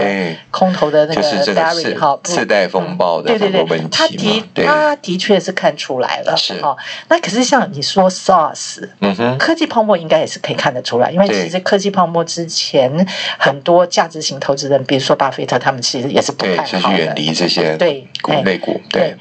[0.51, 1.21] 空头的那个
[1.55, 6.61] Barry 哈，次贷风暴的这个问题，他的他的确是看出来了，是。
[6.61, 6.77] 哈。
[7.07, 12.91] 那可是像你说 SARS，嗯哼，科技泡沫应该也是可以看得出来，因为其实科技泡沫之前
[13.39, 19.15] 很多价值型投资人，比如说巴菲特，他们其实也是不太好的，远离这些对股类股，对。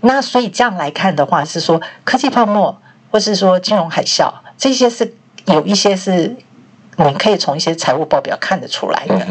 [0.00, 2.80] 那所以这样来看的话，是说科技泡沫，
[3.10, 5.14] 或是说金融海啸，这些是
[5.46, 6.36] 有一些是。
[6.96, 9.26] 你可以从一些财务报表看得出来的，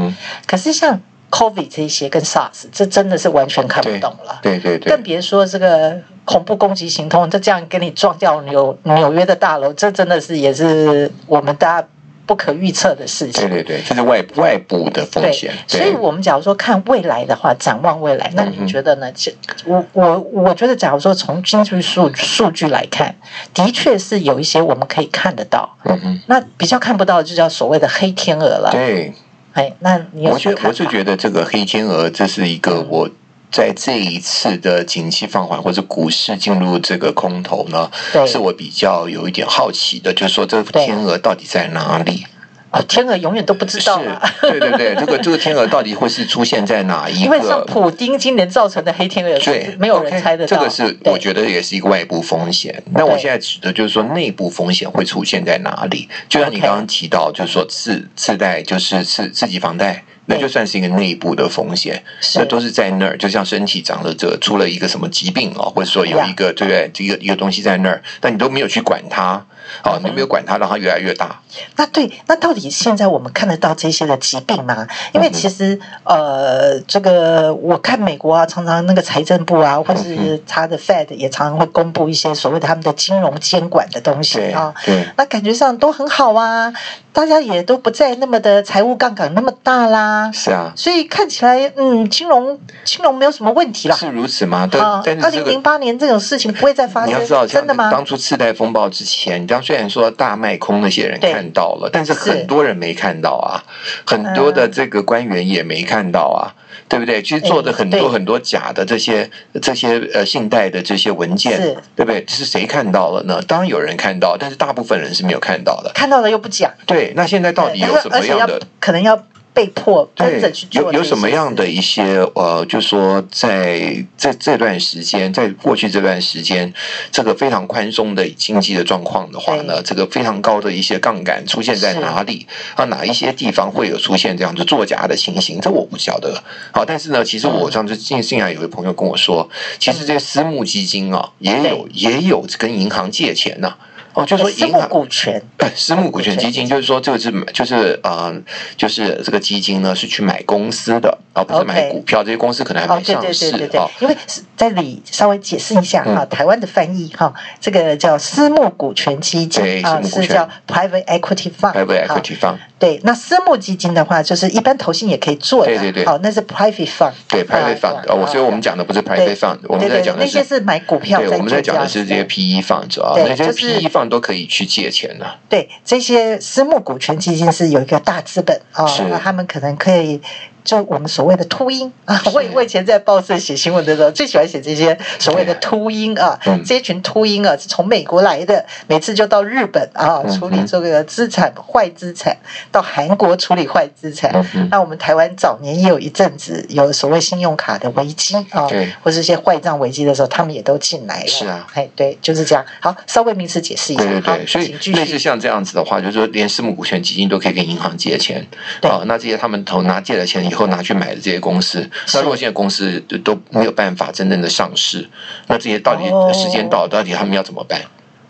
[0.45, 0.99] 可是像
[1.31, 4.37] COVID 这些跟 SARS，这真的是完全看不懂了。
[4.41, 11.87] 对对对，更别说这个恐怖攻击行动，就这样给你撞掉纽纽约的大楼，这真的是也是我们大家。
[12.25, 15.53] 不可预测的事情，对对对，这是外外部的风险。
[15.67, 19.11] 所以，我们假如说看未来的话，展望未来，那你觉得呢？
[19.13, 19.33] 这
[19.65, 23.15] 我我我觉得，假如说从经济数数据来看，
[23.53, 25.77] 的确是有一些我们可以看得到。
[25.83, 26.21] 嗯嗯。
[26.27, 28.69] 那比较看不到，就叫所谓的黑天鹅了。
[28.71, 29.13] 对。
[29.53, 33.09] 哎，那你我觉我是觉得这个黑天鹅，这是一个我。
[33.53, 37.89] 在这一次的景气放缓或者股市进入这个空头呢，
[38.27, 42.25] 是我比较有一点好奇的，就是说这个天鹅到底在哪里？
[42.71, 44.19] 啊，天鹅永远都不知道啊！
[44.41, 47.19] 对对对， 这个这个天鹅到底会是出现在哪一个？
[47.19, 50.57] 因为像普丁今年造成的黑天鹅，对，没有人猜得到。
[50.57, 52.81] 这个是我觉得也是一个外部风险。
[52.95, 56.09] 那我现在指的就是说内部风险会出现在哪里？
[56.27, 60.03] 就像你刚刚提到，就是说次次贷就是次次级房贷。
[60.25, 62.03] 那就算是一个内部的风险，
[62.35, 66.91] 那都是在那儿，就像身体长了这出了一个什么疾病啊，或者说有一个对不对？
[67.03, 69.45] 一个一个东西在那儿，但你都没有去管它，
[69.83, 71.41] 哦，你没有管它，让它越来越大。
[71.75, 74.87] 那对，那到底现在我们看得到这些的疾病吗？
[75.13, 86.71] 因为其实呃，这个我看美国啊，常常那个财政部啊，或是他的 Fed 也常常会公布一些所谓的他们的金融监管的东西啊，对，那感觉上都很好啊。
[87.11, 93.95] 大家也都不再那么的财务杠杆那么大啦，是啊，所以看起来，嗯，金融金融没有什么问题啦。
[93.95, 94.67] 是如此吗？
[94.67, 97.09] 对，二零零八年这种事情不会再发生。
[97.09, 97.91] 你要知道，真的吗？
[97.91, 103.63] 当初次贷风暴之前，你刚虽然说大卖空那些人看到了，但是很多人没看到啊，
[104.05, 106.53] 很多的这个官员也没看到啊。
[106.89, 107.23] 对不对？
[107.23, 109.27] 其实做的很多很多假的这些
[109.61, 111.59] 这些呃信贷的这些文件，
[111.95, 112.23] 对不对？
[112.27, 113.41] 是谁看到了呢？
[113.47, 115.91] 当然有人看到，但是大部分人是没有看到的。
[115.95, 116.71] 看到了又不讲。
[116.85, 118.61] 对，那现在到底有什么样的？
[118.79, 119.15] 可能要
[119.53, 120.83] 被迫跟着去做。
[120.83, 126.73] 有有什么样的一些呃，就是说在这这段时间，在过去这段时间，
[127.11, 132.47] 这个非常宽松的经济的状况的话呢，这个非常高的一些杠杆出现在哪里？
[132.75, 135.59] 啊，哪一些地方会有出现这样子作假的情形？
[135.61, 136.43] 这我不晓得。
[136.71, 143.77] 好，但是呢，其实我上次进进来有位朋友跟我说，其实这些私募基金啊，也有也有跟银行借钱呢、啊。
[144.13, 148.33] 哦，就是说私募股权，对，私募股权基金，就是说这个是就是呃，
[148.77, 152.23] 就是这个基金呢是去买公司的，而不是买股票。
[152.23, 153.89] 这些公司可能还没上市啊。
[153.99, 154.15] 因为
[154.55, 161.73] 在这里稍微解释一下哈，台湾的翻译哈，这个叫私募股权基金啊，是叫 private equity fund。
[161.73, 162.57] private equity fund。
[162.83, 165.71] 对，那私募基金的话，就是一般投信也可以做的。
[165.71, 166.05] 对对对。
[166.05, 167.13] 好，那是 private fund。
[167.27, 168.03] 对，private fund。
[168.07, 171.19] 哦，所以我们讲的不是 private fund，我们在讲的是那些是买股票。
[171.19, 174.83] 对，我们在讲的是这些 PE fund 啊，那些 PE fund 都可以去借。
[174.83, 175.25] 借钱的？
[175.47, 180.21] 对，这些私募股权基金是有一个大资本哦，那他们可能可以。
[180.63, 192.35] 就我们所谓的秃鹰啊，我我以前在报社写新闻的时候，最喜欢写这些所谓的秃鹰啊，这群秃鹰啊是从美国来的，每次就到日本啊处理这个资产坏资产，
[192.71, 194.33] 到韩国处理坏资产。
[194.71, 198.67] 那我们台湾早年也有一阵子有所谓信用卡的危机啊，
[199.01, 201.27] 或是一些坏账危机的时候，他们也都进来了。
[201.27, 202.65] 是啊，哎，对，就是这样。
[202.79, 204.03] 好，稍微名词解释一下。
[204.03, 208.45] 对对对，所以类似像这样子的话，就是说连私募股权基金都可以跟银行借钱。
[208.81, 215.09] 啊，那这些他们投拿借的钱以后拿去买的这些公司，那如果现在公司都没有办法真正的上市，
[215.47, 217.81] 那这些到底时间到，到底他们要怎么办？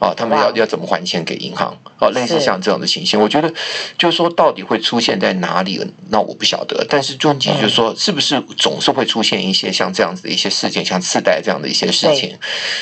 [0.03, 1.77] 啊，他们要要怎么还钱给银行？
[1.97, 3.49] 啊，类似像这样的情形，我觉得
[3.97, 5.79] 就是说，到底会出现在哪里？
[6.09, 6.85] 那我不晓得。
[6.89, 12.37] 但是问题就是说，是不是总是会出现一些像这样子的一些事件，像次贷这样的一些事情？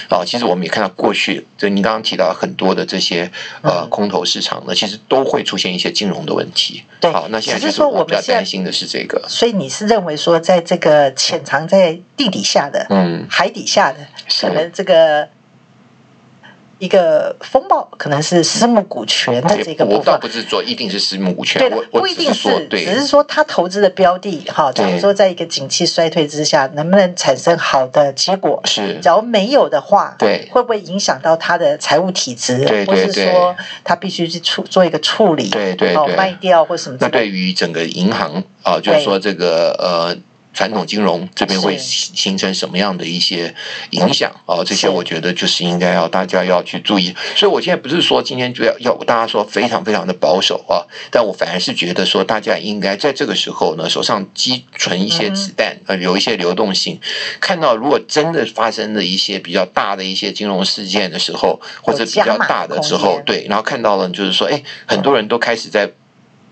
[0.09, 3.31] 啊，其实我们也看到过去，就您刚刚提到很多的这些
[3.61, 6.81] 呃空头市场呢，其实都会出现一些金融的问题。
[6.99, 9.23] 对，好，那现在就是说我比较担心的是这个。
[9.29, 13.99] 所以你是认为说，在这个潜藏在地底下的，嗯，海底下的，
[14.39, 15.29] 可能这个。
[16.81, 28.59] 一个风暴可能是私募股权的这个部分，我倒不是说一定是私募股权，对，不一定是，只是说他投资的标的哈，假如说在一个景气衰退之下，能不能产生好的结果？
[28.65, 32.65] 是，假如没有的话，对，会不会影响到他的财务体质？
[32.65, 35.51] 对，或是说他必须去处做一个处理？
[35.51, 36.97] 对对，哦，卖掉或什么？
[36.99, 40.17] 那对于整个银行啊，就是说这个呃。
[40.53, 43.53] 传统金融这边会形成什么样的一些
[43.91, 44.63] 影响啊？
[44.65, 47.15] 这些我觉得就是应该要大家要去注意。
[47.35, 56.99] 所以我现在不是说今天就要要大家说非常非常的保守啊，但我反而是觉得说大家应该在这个时候呢，手上积存一些子弹，呃，有一些流动性。
[57.39, 65.91] 看到如果真的发生了一些比较大的一些金融事件的时候，或者比较大的时候，对，然后看到了就是说，哎，很多人都开始在。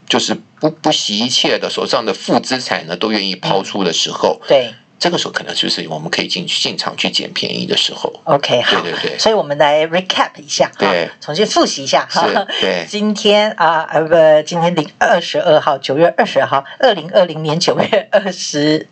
[0.10, 8.12] 就是不不惜一切的手上的负资产呢，都愿意抛出的时候，对，这个时候可能就是我们可以进去进场去捡便宜的时候。
[8.24, 12.28] OK，好，对对对，所以我们来 recap 一下，对，重新复习一下哈。
[12.60, 14.15] 对， 今天啊，呃不，
[14.48, 18.88] 今天零二十二号，九月二十号，二零二零年九月二十，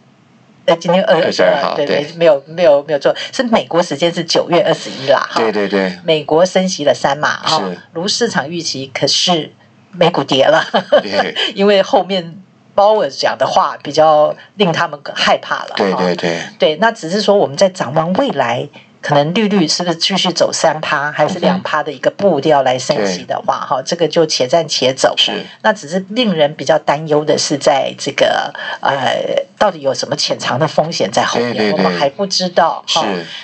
[0.66, 9.52] 呃，今天二十二号，对对，没有没有没有错，是美国时间是九月二十一啦，哈，对对对，美国升息了三码哈，如市场预期，可是。
[9.92, 10.64] 美股跌了，
[11.56, 12.40] 因为后面
[12.76, 15.74] 鲍尔讲的话比较令他们害怕了。
[15.76, 18.68] 对对对，对，那只是说我们在展望未来。
[19.02, 25.14] 可能利率是不是继续走三趴还是两趴的一个步调来升息的话，哈，这个就且战且走。
[25.18, 32.84] 是，那只是令人比较担忧的是，在这个呃，到底有什么潜藏的风险在后面，我们还不知道。
[32.88, 33.00] 是，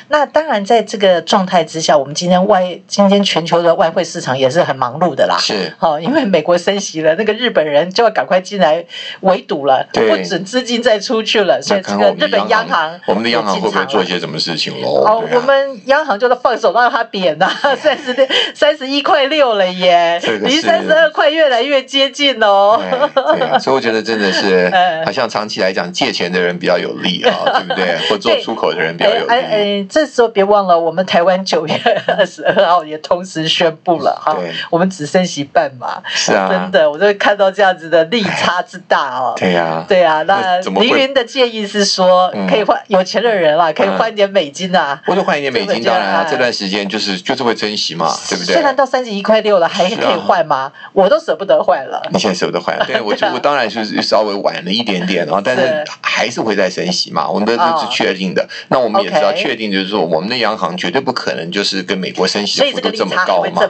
[0.10, 5.38] 那当然，在这个状态之下，我们今天外今天全球的外汇市场也是很忙碌的啦。
[5.40, 8.84] 是，哈，因为美国升息了，那个日本人就要赶快进来
[9.22, 11.62] 围堵了，不准资金再出去了。
[11.62, 15.24] 所以这个日本央行，我们的央行会不会做一些什么事情喽？
[15.34, 18.26] 我们央行就是放手让它贬呐， 三十六、
[18.56, 22.82] 三十一块六了耶，离三十二块越来越接近哦。
[23.14, 24.72] 对，所以我觉得真的是，
[25.06, 27.98] 好像长期来讲，借钱的人比较有利啊， 对不对？
[28.10, 29.28] 或做出口的人比较有利。
[29.28, 31.74] 哎哎，这时候别忘了，我们台湾九月
[32.18, 34.38] 二十二号也同时宣布了哈，
[34.72, 36.02] 我们只升息半码。
[36.08, 39.34] 是啊，真的，我就看到这样子的利差之大哦。
[39.36, 40.24] 对呀，对呀。
[40.26, 45.02] 那凌云的建议是说，可以换有钱的人啊，可以换点美金啊。
[45.06, 45.33] 我就换。
[45.34, 48.54] 换一点美金，当然啊，这段时间就是就是会珍惜嘛，对不对？
[48.54, 50.72] 虽然到三十一块六了，还可以换吗？
[50.94, 52.00] 我都舍不得换了。
[52.12, 52.78] 你现在舍不得换？
[52.86, 58.48] 对，我就我当然是稍微晚了一点点，然后但是还是会再升息嘛，我们这这是确定的。
[58.68, 63.64] 那我们也知道，确定就是说，我们的央行绝对不可能就是跟美国升息的幅度这么高嘛。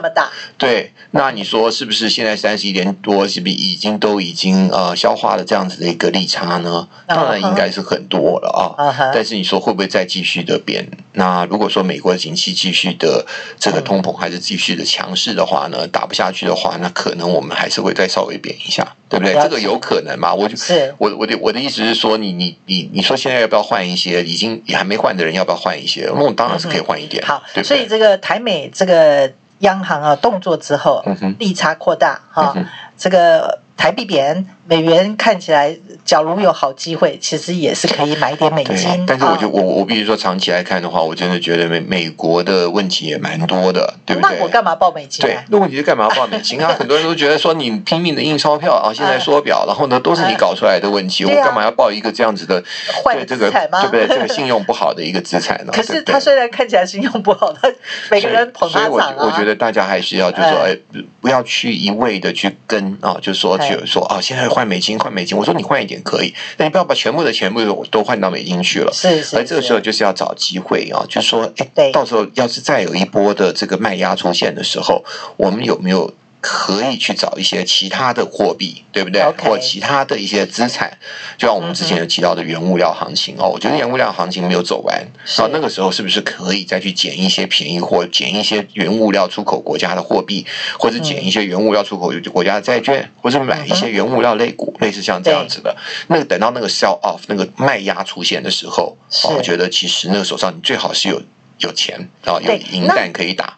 [0.58, 6.86] 对，那你说是不是现在三十一点多，是不是已经都已经呃消化了这样子的一个利差呢？
[7.06, 9.10] 当然应该是很多了啊。
[9.14, 10.86] 但是你说会不会再继续的变？
[11.12, 13.24] 那如果说美国的景气继续的
[13.58, 19.34] 这个通膨还是继续的强势的话呢，打不下去的话，那可能我们还是会再稍微贬一下，对不对？
[19.34, 20.34] 这个有可能嘛？
[20.34, 24.22] 我就是我我的我的意思是说，你你你你说现在要不要换一些？
[24.24, 26.10] 已经也还没换的人要不要换一些？
[26.14, 27.24] 那我当然是可以换一点。
[27.26, 31.04] 好，所以这个台美这个央行啊动作之后，
[31.38, 32.54] 利差扩大哈，
[32.96, 34.46] 这个台币贬。
[34.66, 39.04] 美元看起来，假如有好机会，其实也是可以买点美金。
[39.06, 44.38] 但是我就我我必须说，长期来看的话，我真的觉得美美国的问题也蛮多的，对不对？
[44.38, 45.20] 那我干嘛报美金？
[45.20, 46.72] 对，那问题是干嘛要报美金啊？
[46.80, 52.64] 很多人都觉得说你拼命的印钞票啊，现在缩表，然后呢都是你搞出来的问题，我干嘛要报一个这样子的
[53.04, 53.82] 坏资产吗？
[53.82, 54.06] 对不对？
[54.08, 55.72] 这个信用不好的一个资产呢？
[55.76, 57.70] 可是他虽然看起来信用不好，他
[58.10, 59.14] 每个人捧他涨啊。
[59.18, 60.74] 我我觉得大家还是要就是说，哎，
[61.20, 65.36] 不要去一味的去跟啊，就是说就说啊，现在换美金，换美金。
[65.36, 68.92] 我说你换一点可以，但你不要把全部的钱都都换到美金去了。
[68.92, 69.36] 是是。
[69.36, 75.04] 而这个时候就是要找机会啊，就是说，哎，到时候要是再有一波的这个卖压出现的时候，
[75.36, 76.12] 我们有没有？
[76.46, 79.48] 可以去找一些其他的货币，对不对？Okay.
[79.48, 80.98] 或其他的一些资产，
[81.38, 83.48] 就像我们之前有提到的原物料行情哦。
[83.48, 85.02] 我觉得原物料行情没有走完，
[85.38, 90.44] 到那个时候是不是可以再去捡一些便宜货，捡一些原物料出口国家的货币，
[90.78, 95.74] 或者捡一些原物料出口国家的债券，或者买一些原物料类股，类似像这样子的。
[96.08, 98.98] 那个等到那个 sell off 那个卖压出现的时候，
[99.34, 101.22] 我觉得其实那个手上你最好是有
[101.60, 103.56] 有钱啊，有银弹可以打。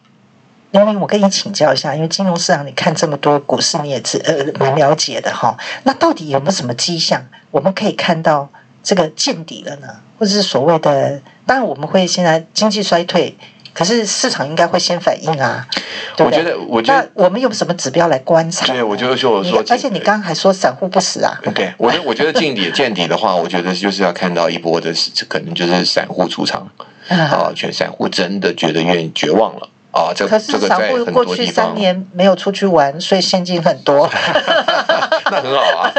[0.80, 5.56] 因为我跟你请教一下，因为金融市场你看这么多股市，你也是呃蛮了解的哈。
[5.84, 8.48] 那到底有没有什么迹象，我们可以看到
[8.82, 9.88] 这个见底了呢？
[10.18, 13.36] 或者是所谓的，当然我们会现在经济衰退，
[13.74, 15.66] 可是市场应该会先反应啊。
[16.16, 16.38] 对不对？
[16.40, 18.66] 我觉得，我觉得那我们用什么指标来观察？
[18.66, 21.38] 对，我就是说，我说，而且你刚刚还说散户不死啊。
[21.54, 24.94] 对，我觉我觉得见底见底的话，我觉得就是要看到一波的，
[25.28, 26.70] 可能就是散户出场
[27.08, 29.68] 啊，全散户真的觉得愿意绝望了。
[29.96, 34.08] 啊，这可是散户过去三年没有出去玩，所以现金很多。
[35.28, 35.92] 那很好啊，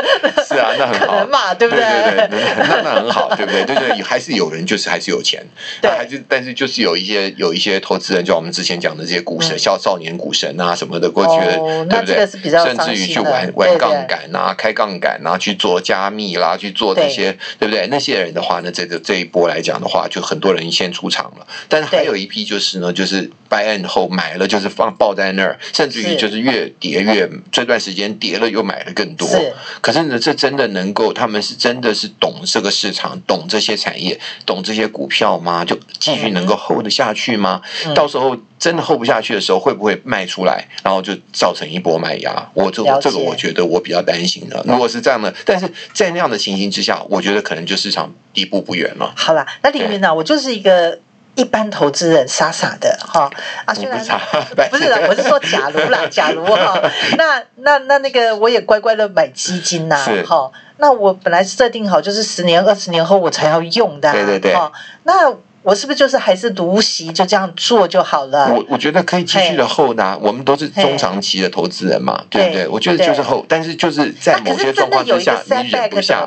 [0.48, 1.84] 是啊，那很好，可能嘛，对不对？
[1.84, 3.66] 对对对，那那很好，对不对？
[3.66, 5.44] 对对，还是有人就是还是有钱，
[5.82, 12.26] 对，还是但是就是有一些有一些投资人，就我们之前讲的这些股神，少少年股神啊什么的，过去的，对不对？
[12.64, 17.88] 甚至于去玩玩杠杆啊，开杠杆啊，去做加密啦，去做这些，对不对？
[17.88, 23.87] 那些人的话呢，这个这一波来讲的话，就很多人先出场了，但是还有一批就是呢，就是 buy in。
[23.88, 29.28] 后买了就是放抱在那儿，甚至于就是越跌越这段时间跌了又买了更多。
[29.28, 35.64] 是，可是呢，这真的能够他们是真的是懂这个市场，懂这些产业，懂这些股票吗？
[35.66, 37.62] 就继续能够 hold 得下去吗？
[37.86, 42.50] 嗯、到时候真的 hold 不下去的时候，会不会卖出来，然后就造成一波卖压？
[42.54, 44.64] 我这这个我觉得我比较担心的。
[44.68, 49.14] 如果是这样的，但是在那样的情形之下，我觉得可能就市场底部不远了。
[49.16, 50.14] 好了，那凌云呢？
[50.14, 51.00] 我就是一个。
[51.38, 53.30] 一般投资人傻傻的哈。
[53.64, 53.98] 啊，虽然
[54.70, 56.82] 不是啦，我是说假如啦， 假如哈，
[57.18, 59.96] 那那那那个我也乖乖的买基金呐，
[60.28, 64.54] 哈，那我本来设定好就是十年二十年后我才要用的，对对对，
[65.04, 65.34] 那。
[65.68, 68.50] 我是不是就是还是独席就这样做就好了？
[68.54, 72.66] 我我觉得可以继续的 hold 啊，我们都是中长期的投资人嘛，对不对？
[72.70, 76.26] 我觉得就是 hold，但是就是在某些状况之下，你忍不下，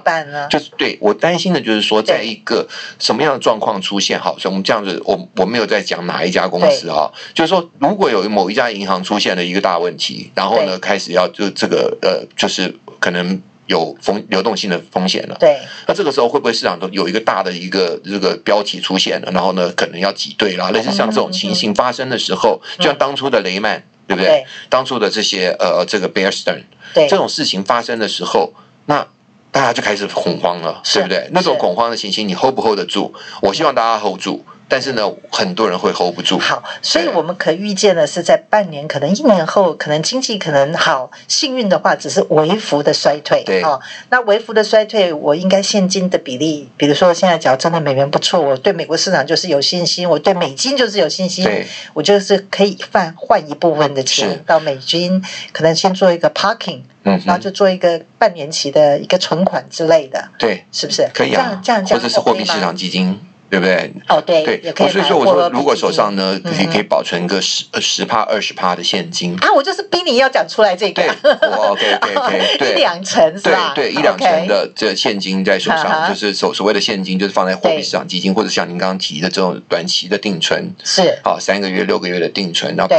[0.50, 2.68] 就是对我担心的就是说，在一个
[2.98, 13.40] 什么样的状况出现，好，所以我们这样子，我我没有在讲哪一家公司啊，就是说，如果有某一家银行出现了一个大问题，然后呢，开始要就这个呃，就是可能。
[13.70, 24.44] 有风流动性的风险了，对，那这个时候会不会市场都有一个大的一个这个标题出现了，然后呢，可能要挤兑啦，类似像这种情形发生的时候，就像当初的雷曼，对不对？
[24.68, 28.52] 当初的这些呃这个 Bear Stearns，对，这种事情发生的时候，
[28.86, 29.06] 那
[29.52, 31.28] 大家就开始恐慌了，对不对？
[31.30, 33.14] 那种恐慌的情形，你 hold 不 hold 得住？
[33.40, 34.44] 我希望大家 hold 住。
[34.70, 36.38] 但是呢，很多人会 hold 不住。
[36.38, 43.42] 好，所以我们可预见的是，在半年，可能一年后，可能经济可能好，幸运的话，只是微幅的衰退。
[43.44, 51.44] 对，哦，那微幅的衰退，我应该现金的比例，比如说现在只要真的美元不错，我对美国市场就是有信心，我对美金就是有信心，
[51.92, 60.28] 我就是可以换换一部分的钱到美金，可能先做一个 parking，嗯，然后就做一个半年期的一个存款之类的。
[60.38, 61.10] 对，是不是？
[61.12, 63.18] 可以啊，这样这样，或者是货币市场基金。
[63.50, 63.92] 对不对？
[64.08, 64.88] 哦，对，对。
[64.88, 71.02] 所以说我说，如果手上呢可以可以保存个十十帕二十帕的现金啊，我就是逼你要讲出来这个。
[71.02, 73.72] 对，OK OK OK，对，一两成是吧？
[73.74, 82.94] 对，一两成的这现金在手上，就是所所谓的现金，就是放在货币市场基金，或者像您刚刚提的这种短期的定存，是好三个月、六个月的定存，然后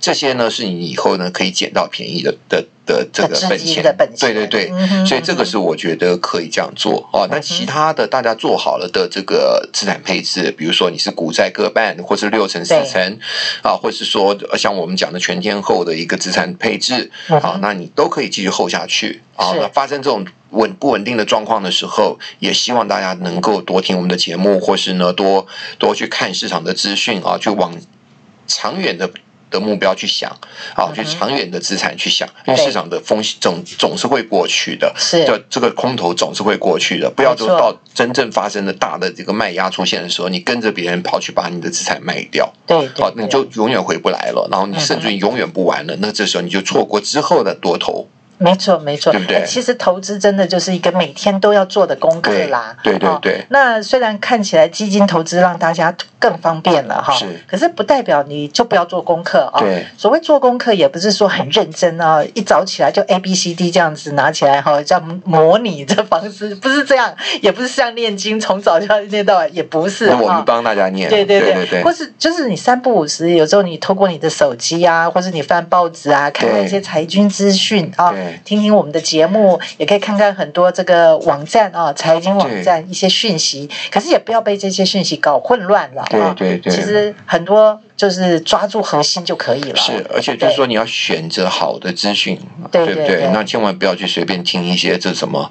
[0.00, 2.64] 这些呢是你以后呢可以捡到便宜的的。
[2.88, 3.84] 的这个本钱，
[4.18, 4.72] 对对对，
[5.06, 7.28] 所以这个是我觉得可以这样做哦。
[7.30, 13.18] 那其他的大家做好了的这个资产配置，比如说你是股债各半，或是六成四成
[13.62, 19.52] 啊，或是说像我们讲的全天候的一个资产配置啊，那你都可以继续 hold 下去啊。
[19.60, 25.46] 那发生这种稳不稳定的状况的时候，也希望大家能够多听我们的节目，或是呢多
[25.78, 27.76] 多去看市场的资讯啊，去往
[28.46, 29.10] 长远的。
[29.50, 30.30] 的目标去想，
[30.74, 48.08] 啊，去长远的资产去想，因为市场的风险总总是会过去的，是，就这个空头总是会过去的，不要说到真正发生的大的这个卖压出现的时候，你跟着别人跑去把你的资产卖掉，对，好，你就永远回不来了，然后你甚至于永远不玩了，那这时候你就错过之后的多头。
[48.38, 49.44] 没错，没错，对不对？
[49.46, 52.76] 其实投资真的就是一个每天都要做的功课啦。
[52.82, 53.44] 对对对。
[53.50, 57.26] 那虽然看起来基金投资让大家更方便了哈，是。
[57.46, 59.60] 可是不代表你就不要做功课啊。
[59.60, 59.84] 对。
[59.96, 67.12] 所谓做功课，也不是说很认真啊，一早起来就 A B C D 这样子拿起来哈，叫模拟这方式，不是这样，
[67.42, 70.08] 也不是像念经，从早就要念到晚，也不是。
[70.10, 71.08] 我们帮大家念。
[71.10, 71.82] 对对对对。
[71.82, 78.14] 或是就是你三不五时，有时候你透过你的手机啊，或是你翻报纸啊，看看一些财经资讯啊，
[78.44, 78.98] 听听我们的。
[79.08, 86.34] 节目也可以看看很多这个网站啊，财经网站一些讯息，可是也不要被这些讯息搞混乱了啊。
[86.36, 87.80] 对对对，其实很多。
[87.98, 89.76] 就是抓住核心就可以了。
[89.76, 92.38] 是，而且就是说你要选择好的资讯，
[92.70, 93.28] 对不对？
[93.34, 95.50] 那千万不要去随便听一些这什么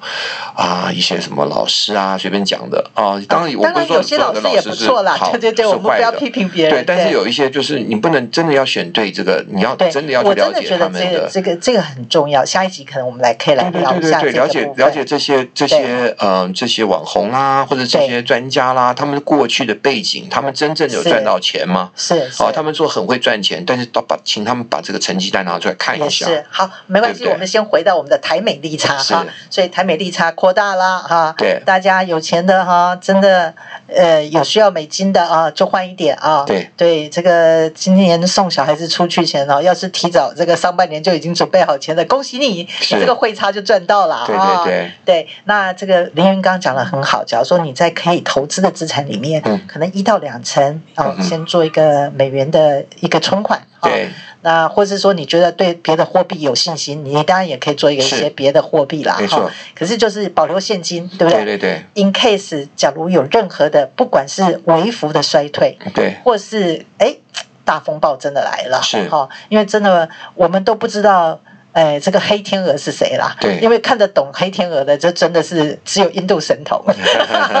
[0.56, 3.20] 啊，一些什么老师啊随便讲的啊。
[3.28, 6.72] 当然，我不是说所有的老师是好是坏的，不要批评别人。
[6.72, 11.28] 对，但是有一些就是你不能真的要选对这个，你要真的要去了解他们的。
[11.30, 12.42] 这个这个很重要。
[12.42, 21.90] 下一集可能我们来可以来聊一下对，了解了解这些这些嗯这些网红啦，或者这些专家啦，他们过去的背景，他们真正有赚到钱吗？
[21.94, 23.18] 是啊，他们说很会。
[23.18, 26.24] 赚钱，但是都把请他们把这个成绩单拿出来看一下。
[26.24, 29.26] 是好，没关系，对对，我们先回到我们的台美利差哈。
[29.50, 31.34] 所以台美利差扩大了哈。
[31.36, 33.52] 对，大家有钱的哈，真的
[33.88, 36.44] 呃有需要美金的啊，就换一点啊。
[36.46, 44.26] 对对，这个今年送小孩子出去前哦，要是提早这个上半年就已经准备好钱的，恭喜你，你这个汇差就赚到了啊。
[44.26, 44.92] 对对对。
[45.04, 54.08] 对，那这个林云刚刚讲的很好，假如说你在可以投资的资产里面，嗯，可能一到两成啊，先做一个美元的一个存款，对，
[54.42, 59.50] 那或者说你觉得对别的货币有信心，你当然也可以做一个一些别的货币啦，没错。
[59.74, 61.44] 可是就是保留现金，对不对？
[61.44, 62.02] 对对对。
[62.02, 67.16] In case 假如有任何的，不管是微幅的衰退，对，或是哎
[67.64, 71.40] 大风暴真的来了，是哈，因为真的我们都不知道。
[71.72, 73.36] 哎，这个黑天鹅是谁啦？
[73.40, 76.82] 对，因为看得懂黑天鹅的，这真的是只有印度神童，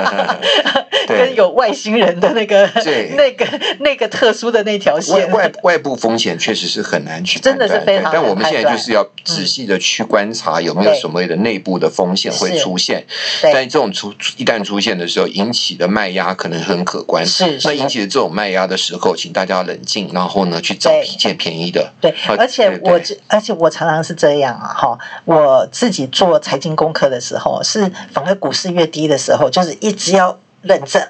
[1.06, 2.68] 跟有外星人的那个、
[3.16, 3.46] 那个、
[3.78, 5.30] 那个特殊的那条线。
[5.30, 8.10] 外外部风险确实是很难去真的是非常。
[8.12, 13.04] 但我们现在就是要仔细的去观察有没有所谓的内部的风险会出现。
[13.42, 17.24] 但这种出一旦出现的时候，引起的卖压可能很可观。
[17.24, 17.60] 是。
[17.62, 21.92] 那引起的这种卖压的时候，请大家冷静，然后呢去找一件便宜的。
[22.00, 23.97] 对，而且我而且我常常。
[24.02, 24.98] 是这样啊，哈！
[25.24, 31.02] 我自己做财经功课的时候，是反而股市越低的时候，就是一直要认证，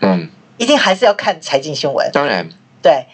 [0.00, 2.10] 嗯，一定还是要看财经新闻。
[2.12, 2.48] 当然，
[2.82, 3.06] 对，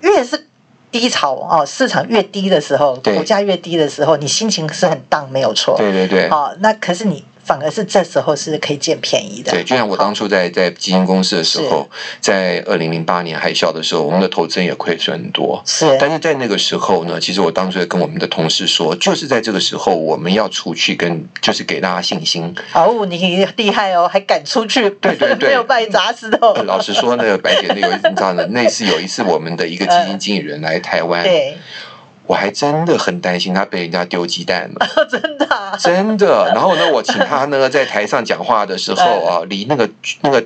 [0.00, 0.48] 越是
[0.90, 5.76] 低潮哦，市场越低的时候，股价越低的时候，你心情是很荡，没有错。
[5.76, 7.24] 对对对，好，那可是你。
[7.44, 9.50] 反而是这时候是可以捡便宜的。
[9.50, 11.88] 对，就像我当初在在基金公司的时候，
[12.20, 15.62] 在二零零八年海啸的时候，我们的投资人也亏损很多。
[15.64, 22.54] 是，但是在那个时候呢，其实我当初也跟我们的同事说，就是在这个时候，我们要出去跟，就是给大家信心。
[22.74, 24.88] 哦，你厉害哦，还敢出去？
[24.90, 26.54] 对对对， 没有把你砸死哦。
[26.64, 31.22] 老实说，那个白姐，那有一次，那次有一次，我们的一个基金经理人来台湾。
[31.22, 31.56] 对。
[32.30, 36.44] 我还真的很担心他被人家丢鸡蛋了， 真的，啊，真的。
[36.54, 39.88] 然后呢，我请他呢在台上讲话的时候啊，离那个
[40.20, 40.40] 那个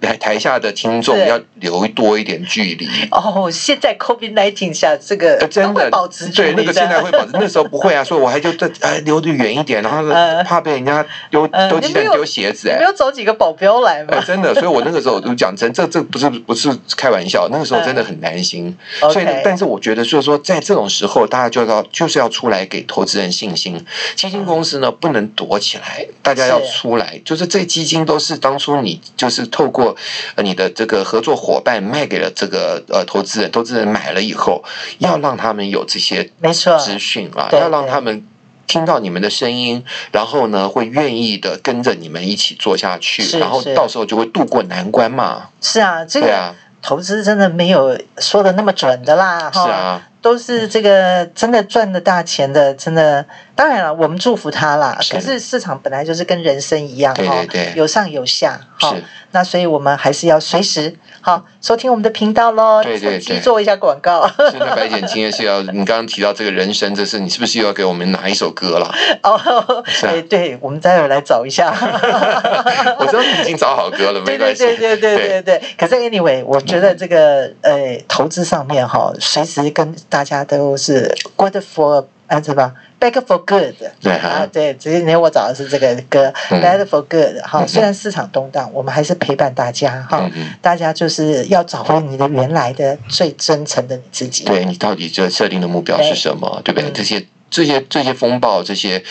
[0.00, 2.86] 台台下的听众要留多一点距离。
[3.10, 10.08] 哦，现在 COVID-19 下这个真的保持距离，对，那个现在会保持，那时候不会啊， 所以我还就在哎留的远一点，然后
[10.44, 14.22] 怕被人家丢丢鸡蛋丢鞋子，哎，没有找几个保镖来吗？
[14.24, 18.72] 真的，所以我那个时候 就讲真，这这不是不是开玩笑，那个时候真的很担心。
[19.00, 21.07] 所以，但是我觉得就是说，在这种时候。
[21.08, 23.84] 候，大家就要就是要出来给投资人信心。
[24.14, 27.20] 基金公司呢，不能躲起来，大家要出来。
[27.24, 29.96] 就是这基金都是当初你就是透过
[30.36, 34.62] 你的这个合作伙伴卖给了这个呃投资人，投资人买了以后，
[34.98, 38.24] 要让他们有这些没错资讯啊，要让他们
[38.66, 39.82] 听到你们的声音，
[40.12, 45.48] 然后呢会愿意的跟着你们一起做下去，是是然后到时候就会渡过难关嘛。
[45.60, 46.54] 是啊，这个。
[46.80, 53.24] 投资真的没有说的那么准的啦，哈，是啊，都是这个真的赚了大钱的，真的。
[53.58, 54.96] 当然了，我们祝福他啦。
[55.00, 57.44] 是可是市场本来就是跟人生一样，哈，
[57.74, 58.94] 有上有下，哈。
[59.32, 62.80] 那所以我们还是要随时好收听我们的频道喽。
[62.84, 64.30] 对对对，做一下广告。
[64.52, 68.94] 现在白姐今天是要你刚刚提到这个人生，这是你是不是又要给我们拿一首歌了？
[69.24, 71.74] 哦，哎，对，我们待会儿来找一下。
[73.00, 74.64] 我知道你已经找好歌了， 没关系。
[74.64, 75.62] 对对对对对对。
[75.76, 87.40] 可是 anyway，我觉得这个呃投资上面哈，随时跟大家都是 good for，啊，是吧？Back for good，对啊，对，今天我找的是这个歌，Back for good。
[87.42, 90.28] 哈，虽然市场动荡，我们还是陪伴大家哈。
[90.60, 94.44] 大家就是要找回你的原来的最真诚的你自己。
[94.44, 96.60] 对，你到底这设定的目标是什么？
[96.64, 96.90] 对不对？
[96.90, 99.02] 这些这些这些风暴，这些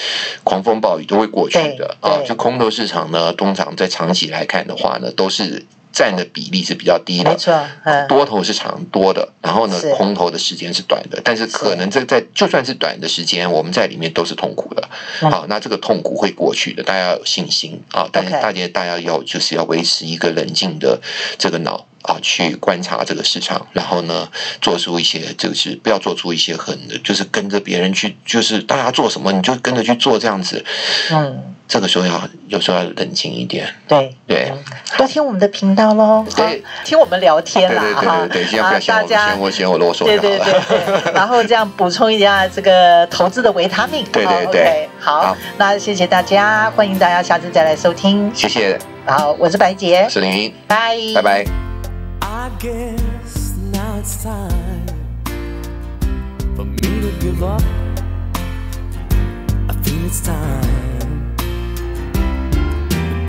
[0.43, 2.17] 狂风暴雨都会过去的啊。
[2.25, 5.65] 就空头市场呢，通常在长期来看的话呢，都是。
[5.97, 7.59] 占的比例是比较低的，没错，
[8.07, 14.87] 多头是长多的，然后呢，空头的时间是短的，但是可能这在就算是短的时间，我们在里面都是痛苦的。
[15.21, 18.07] 好，那这个痛苦会过去的，大家要有信心啊！
[18.11, 21.01] 但是大家大家要就是要维持一个冷静的
[21.39, 24.29] 这个脑啊，去观察这个市场，然后呢，
[24.61, 30.63] 做出一些就是不要做出一些很就是跟着别人去，就是大家做什么你就跟着去做这样子，
[31.11, 31.55] 嗯。
[31.67, 34.53] 这个时候要有时候要冷静一点，对对，
[34.97, 50.95] 多听我们的频道喽，对，听我们聊天啦，哈，对，大家嫌我嫌我啰嗦，对对对， 然后这样补充一下这个投资的维他命，对对对，好，那谢谢大家，欢迎大家下次再来收听，谢谢，好，我是白姐，是林，拜。
[51.13, 51.45] 拜拜。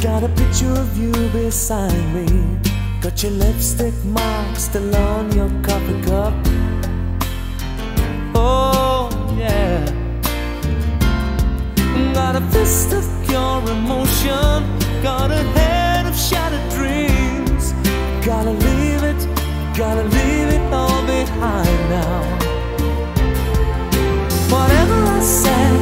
[0.00, 2.26] Got a picture of you beside me.
[3.00, 6.34] Got your lipstick mark still on your coffee cup.
[8.32, 9.84] Oh, yeah.
[12.14, 14.62] Got a fist of pure emotion.
[15.02, 17.72] Got a head of shattered dreams.
[18.24, 19.20] Gotta leave it,
[19.76, 22.22] gotta leave it all behind now.
[24.48, 25.77] Whatever I said,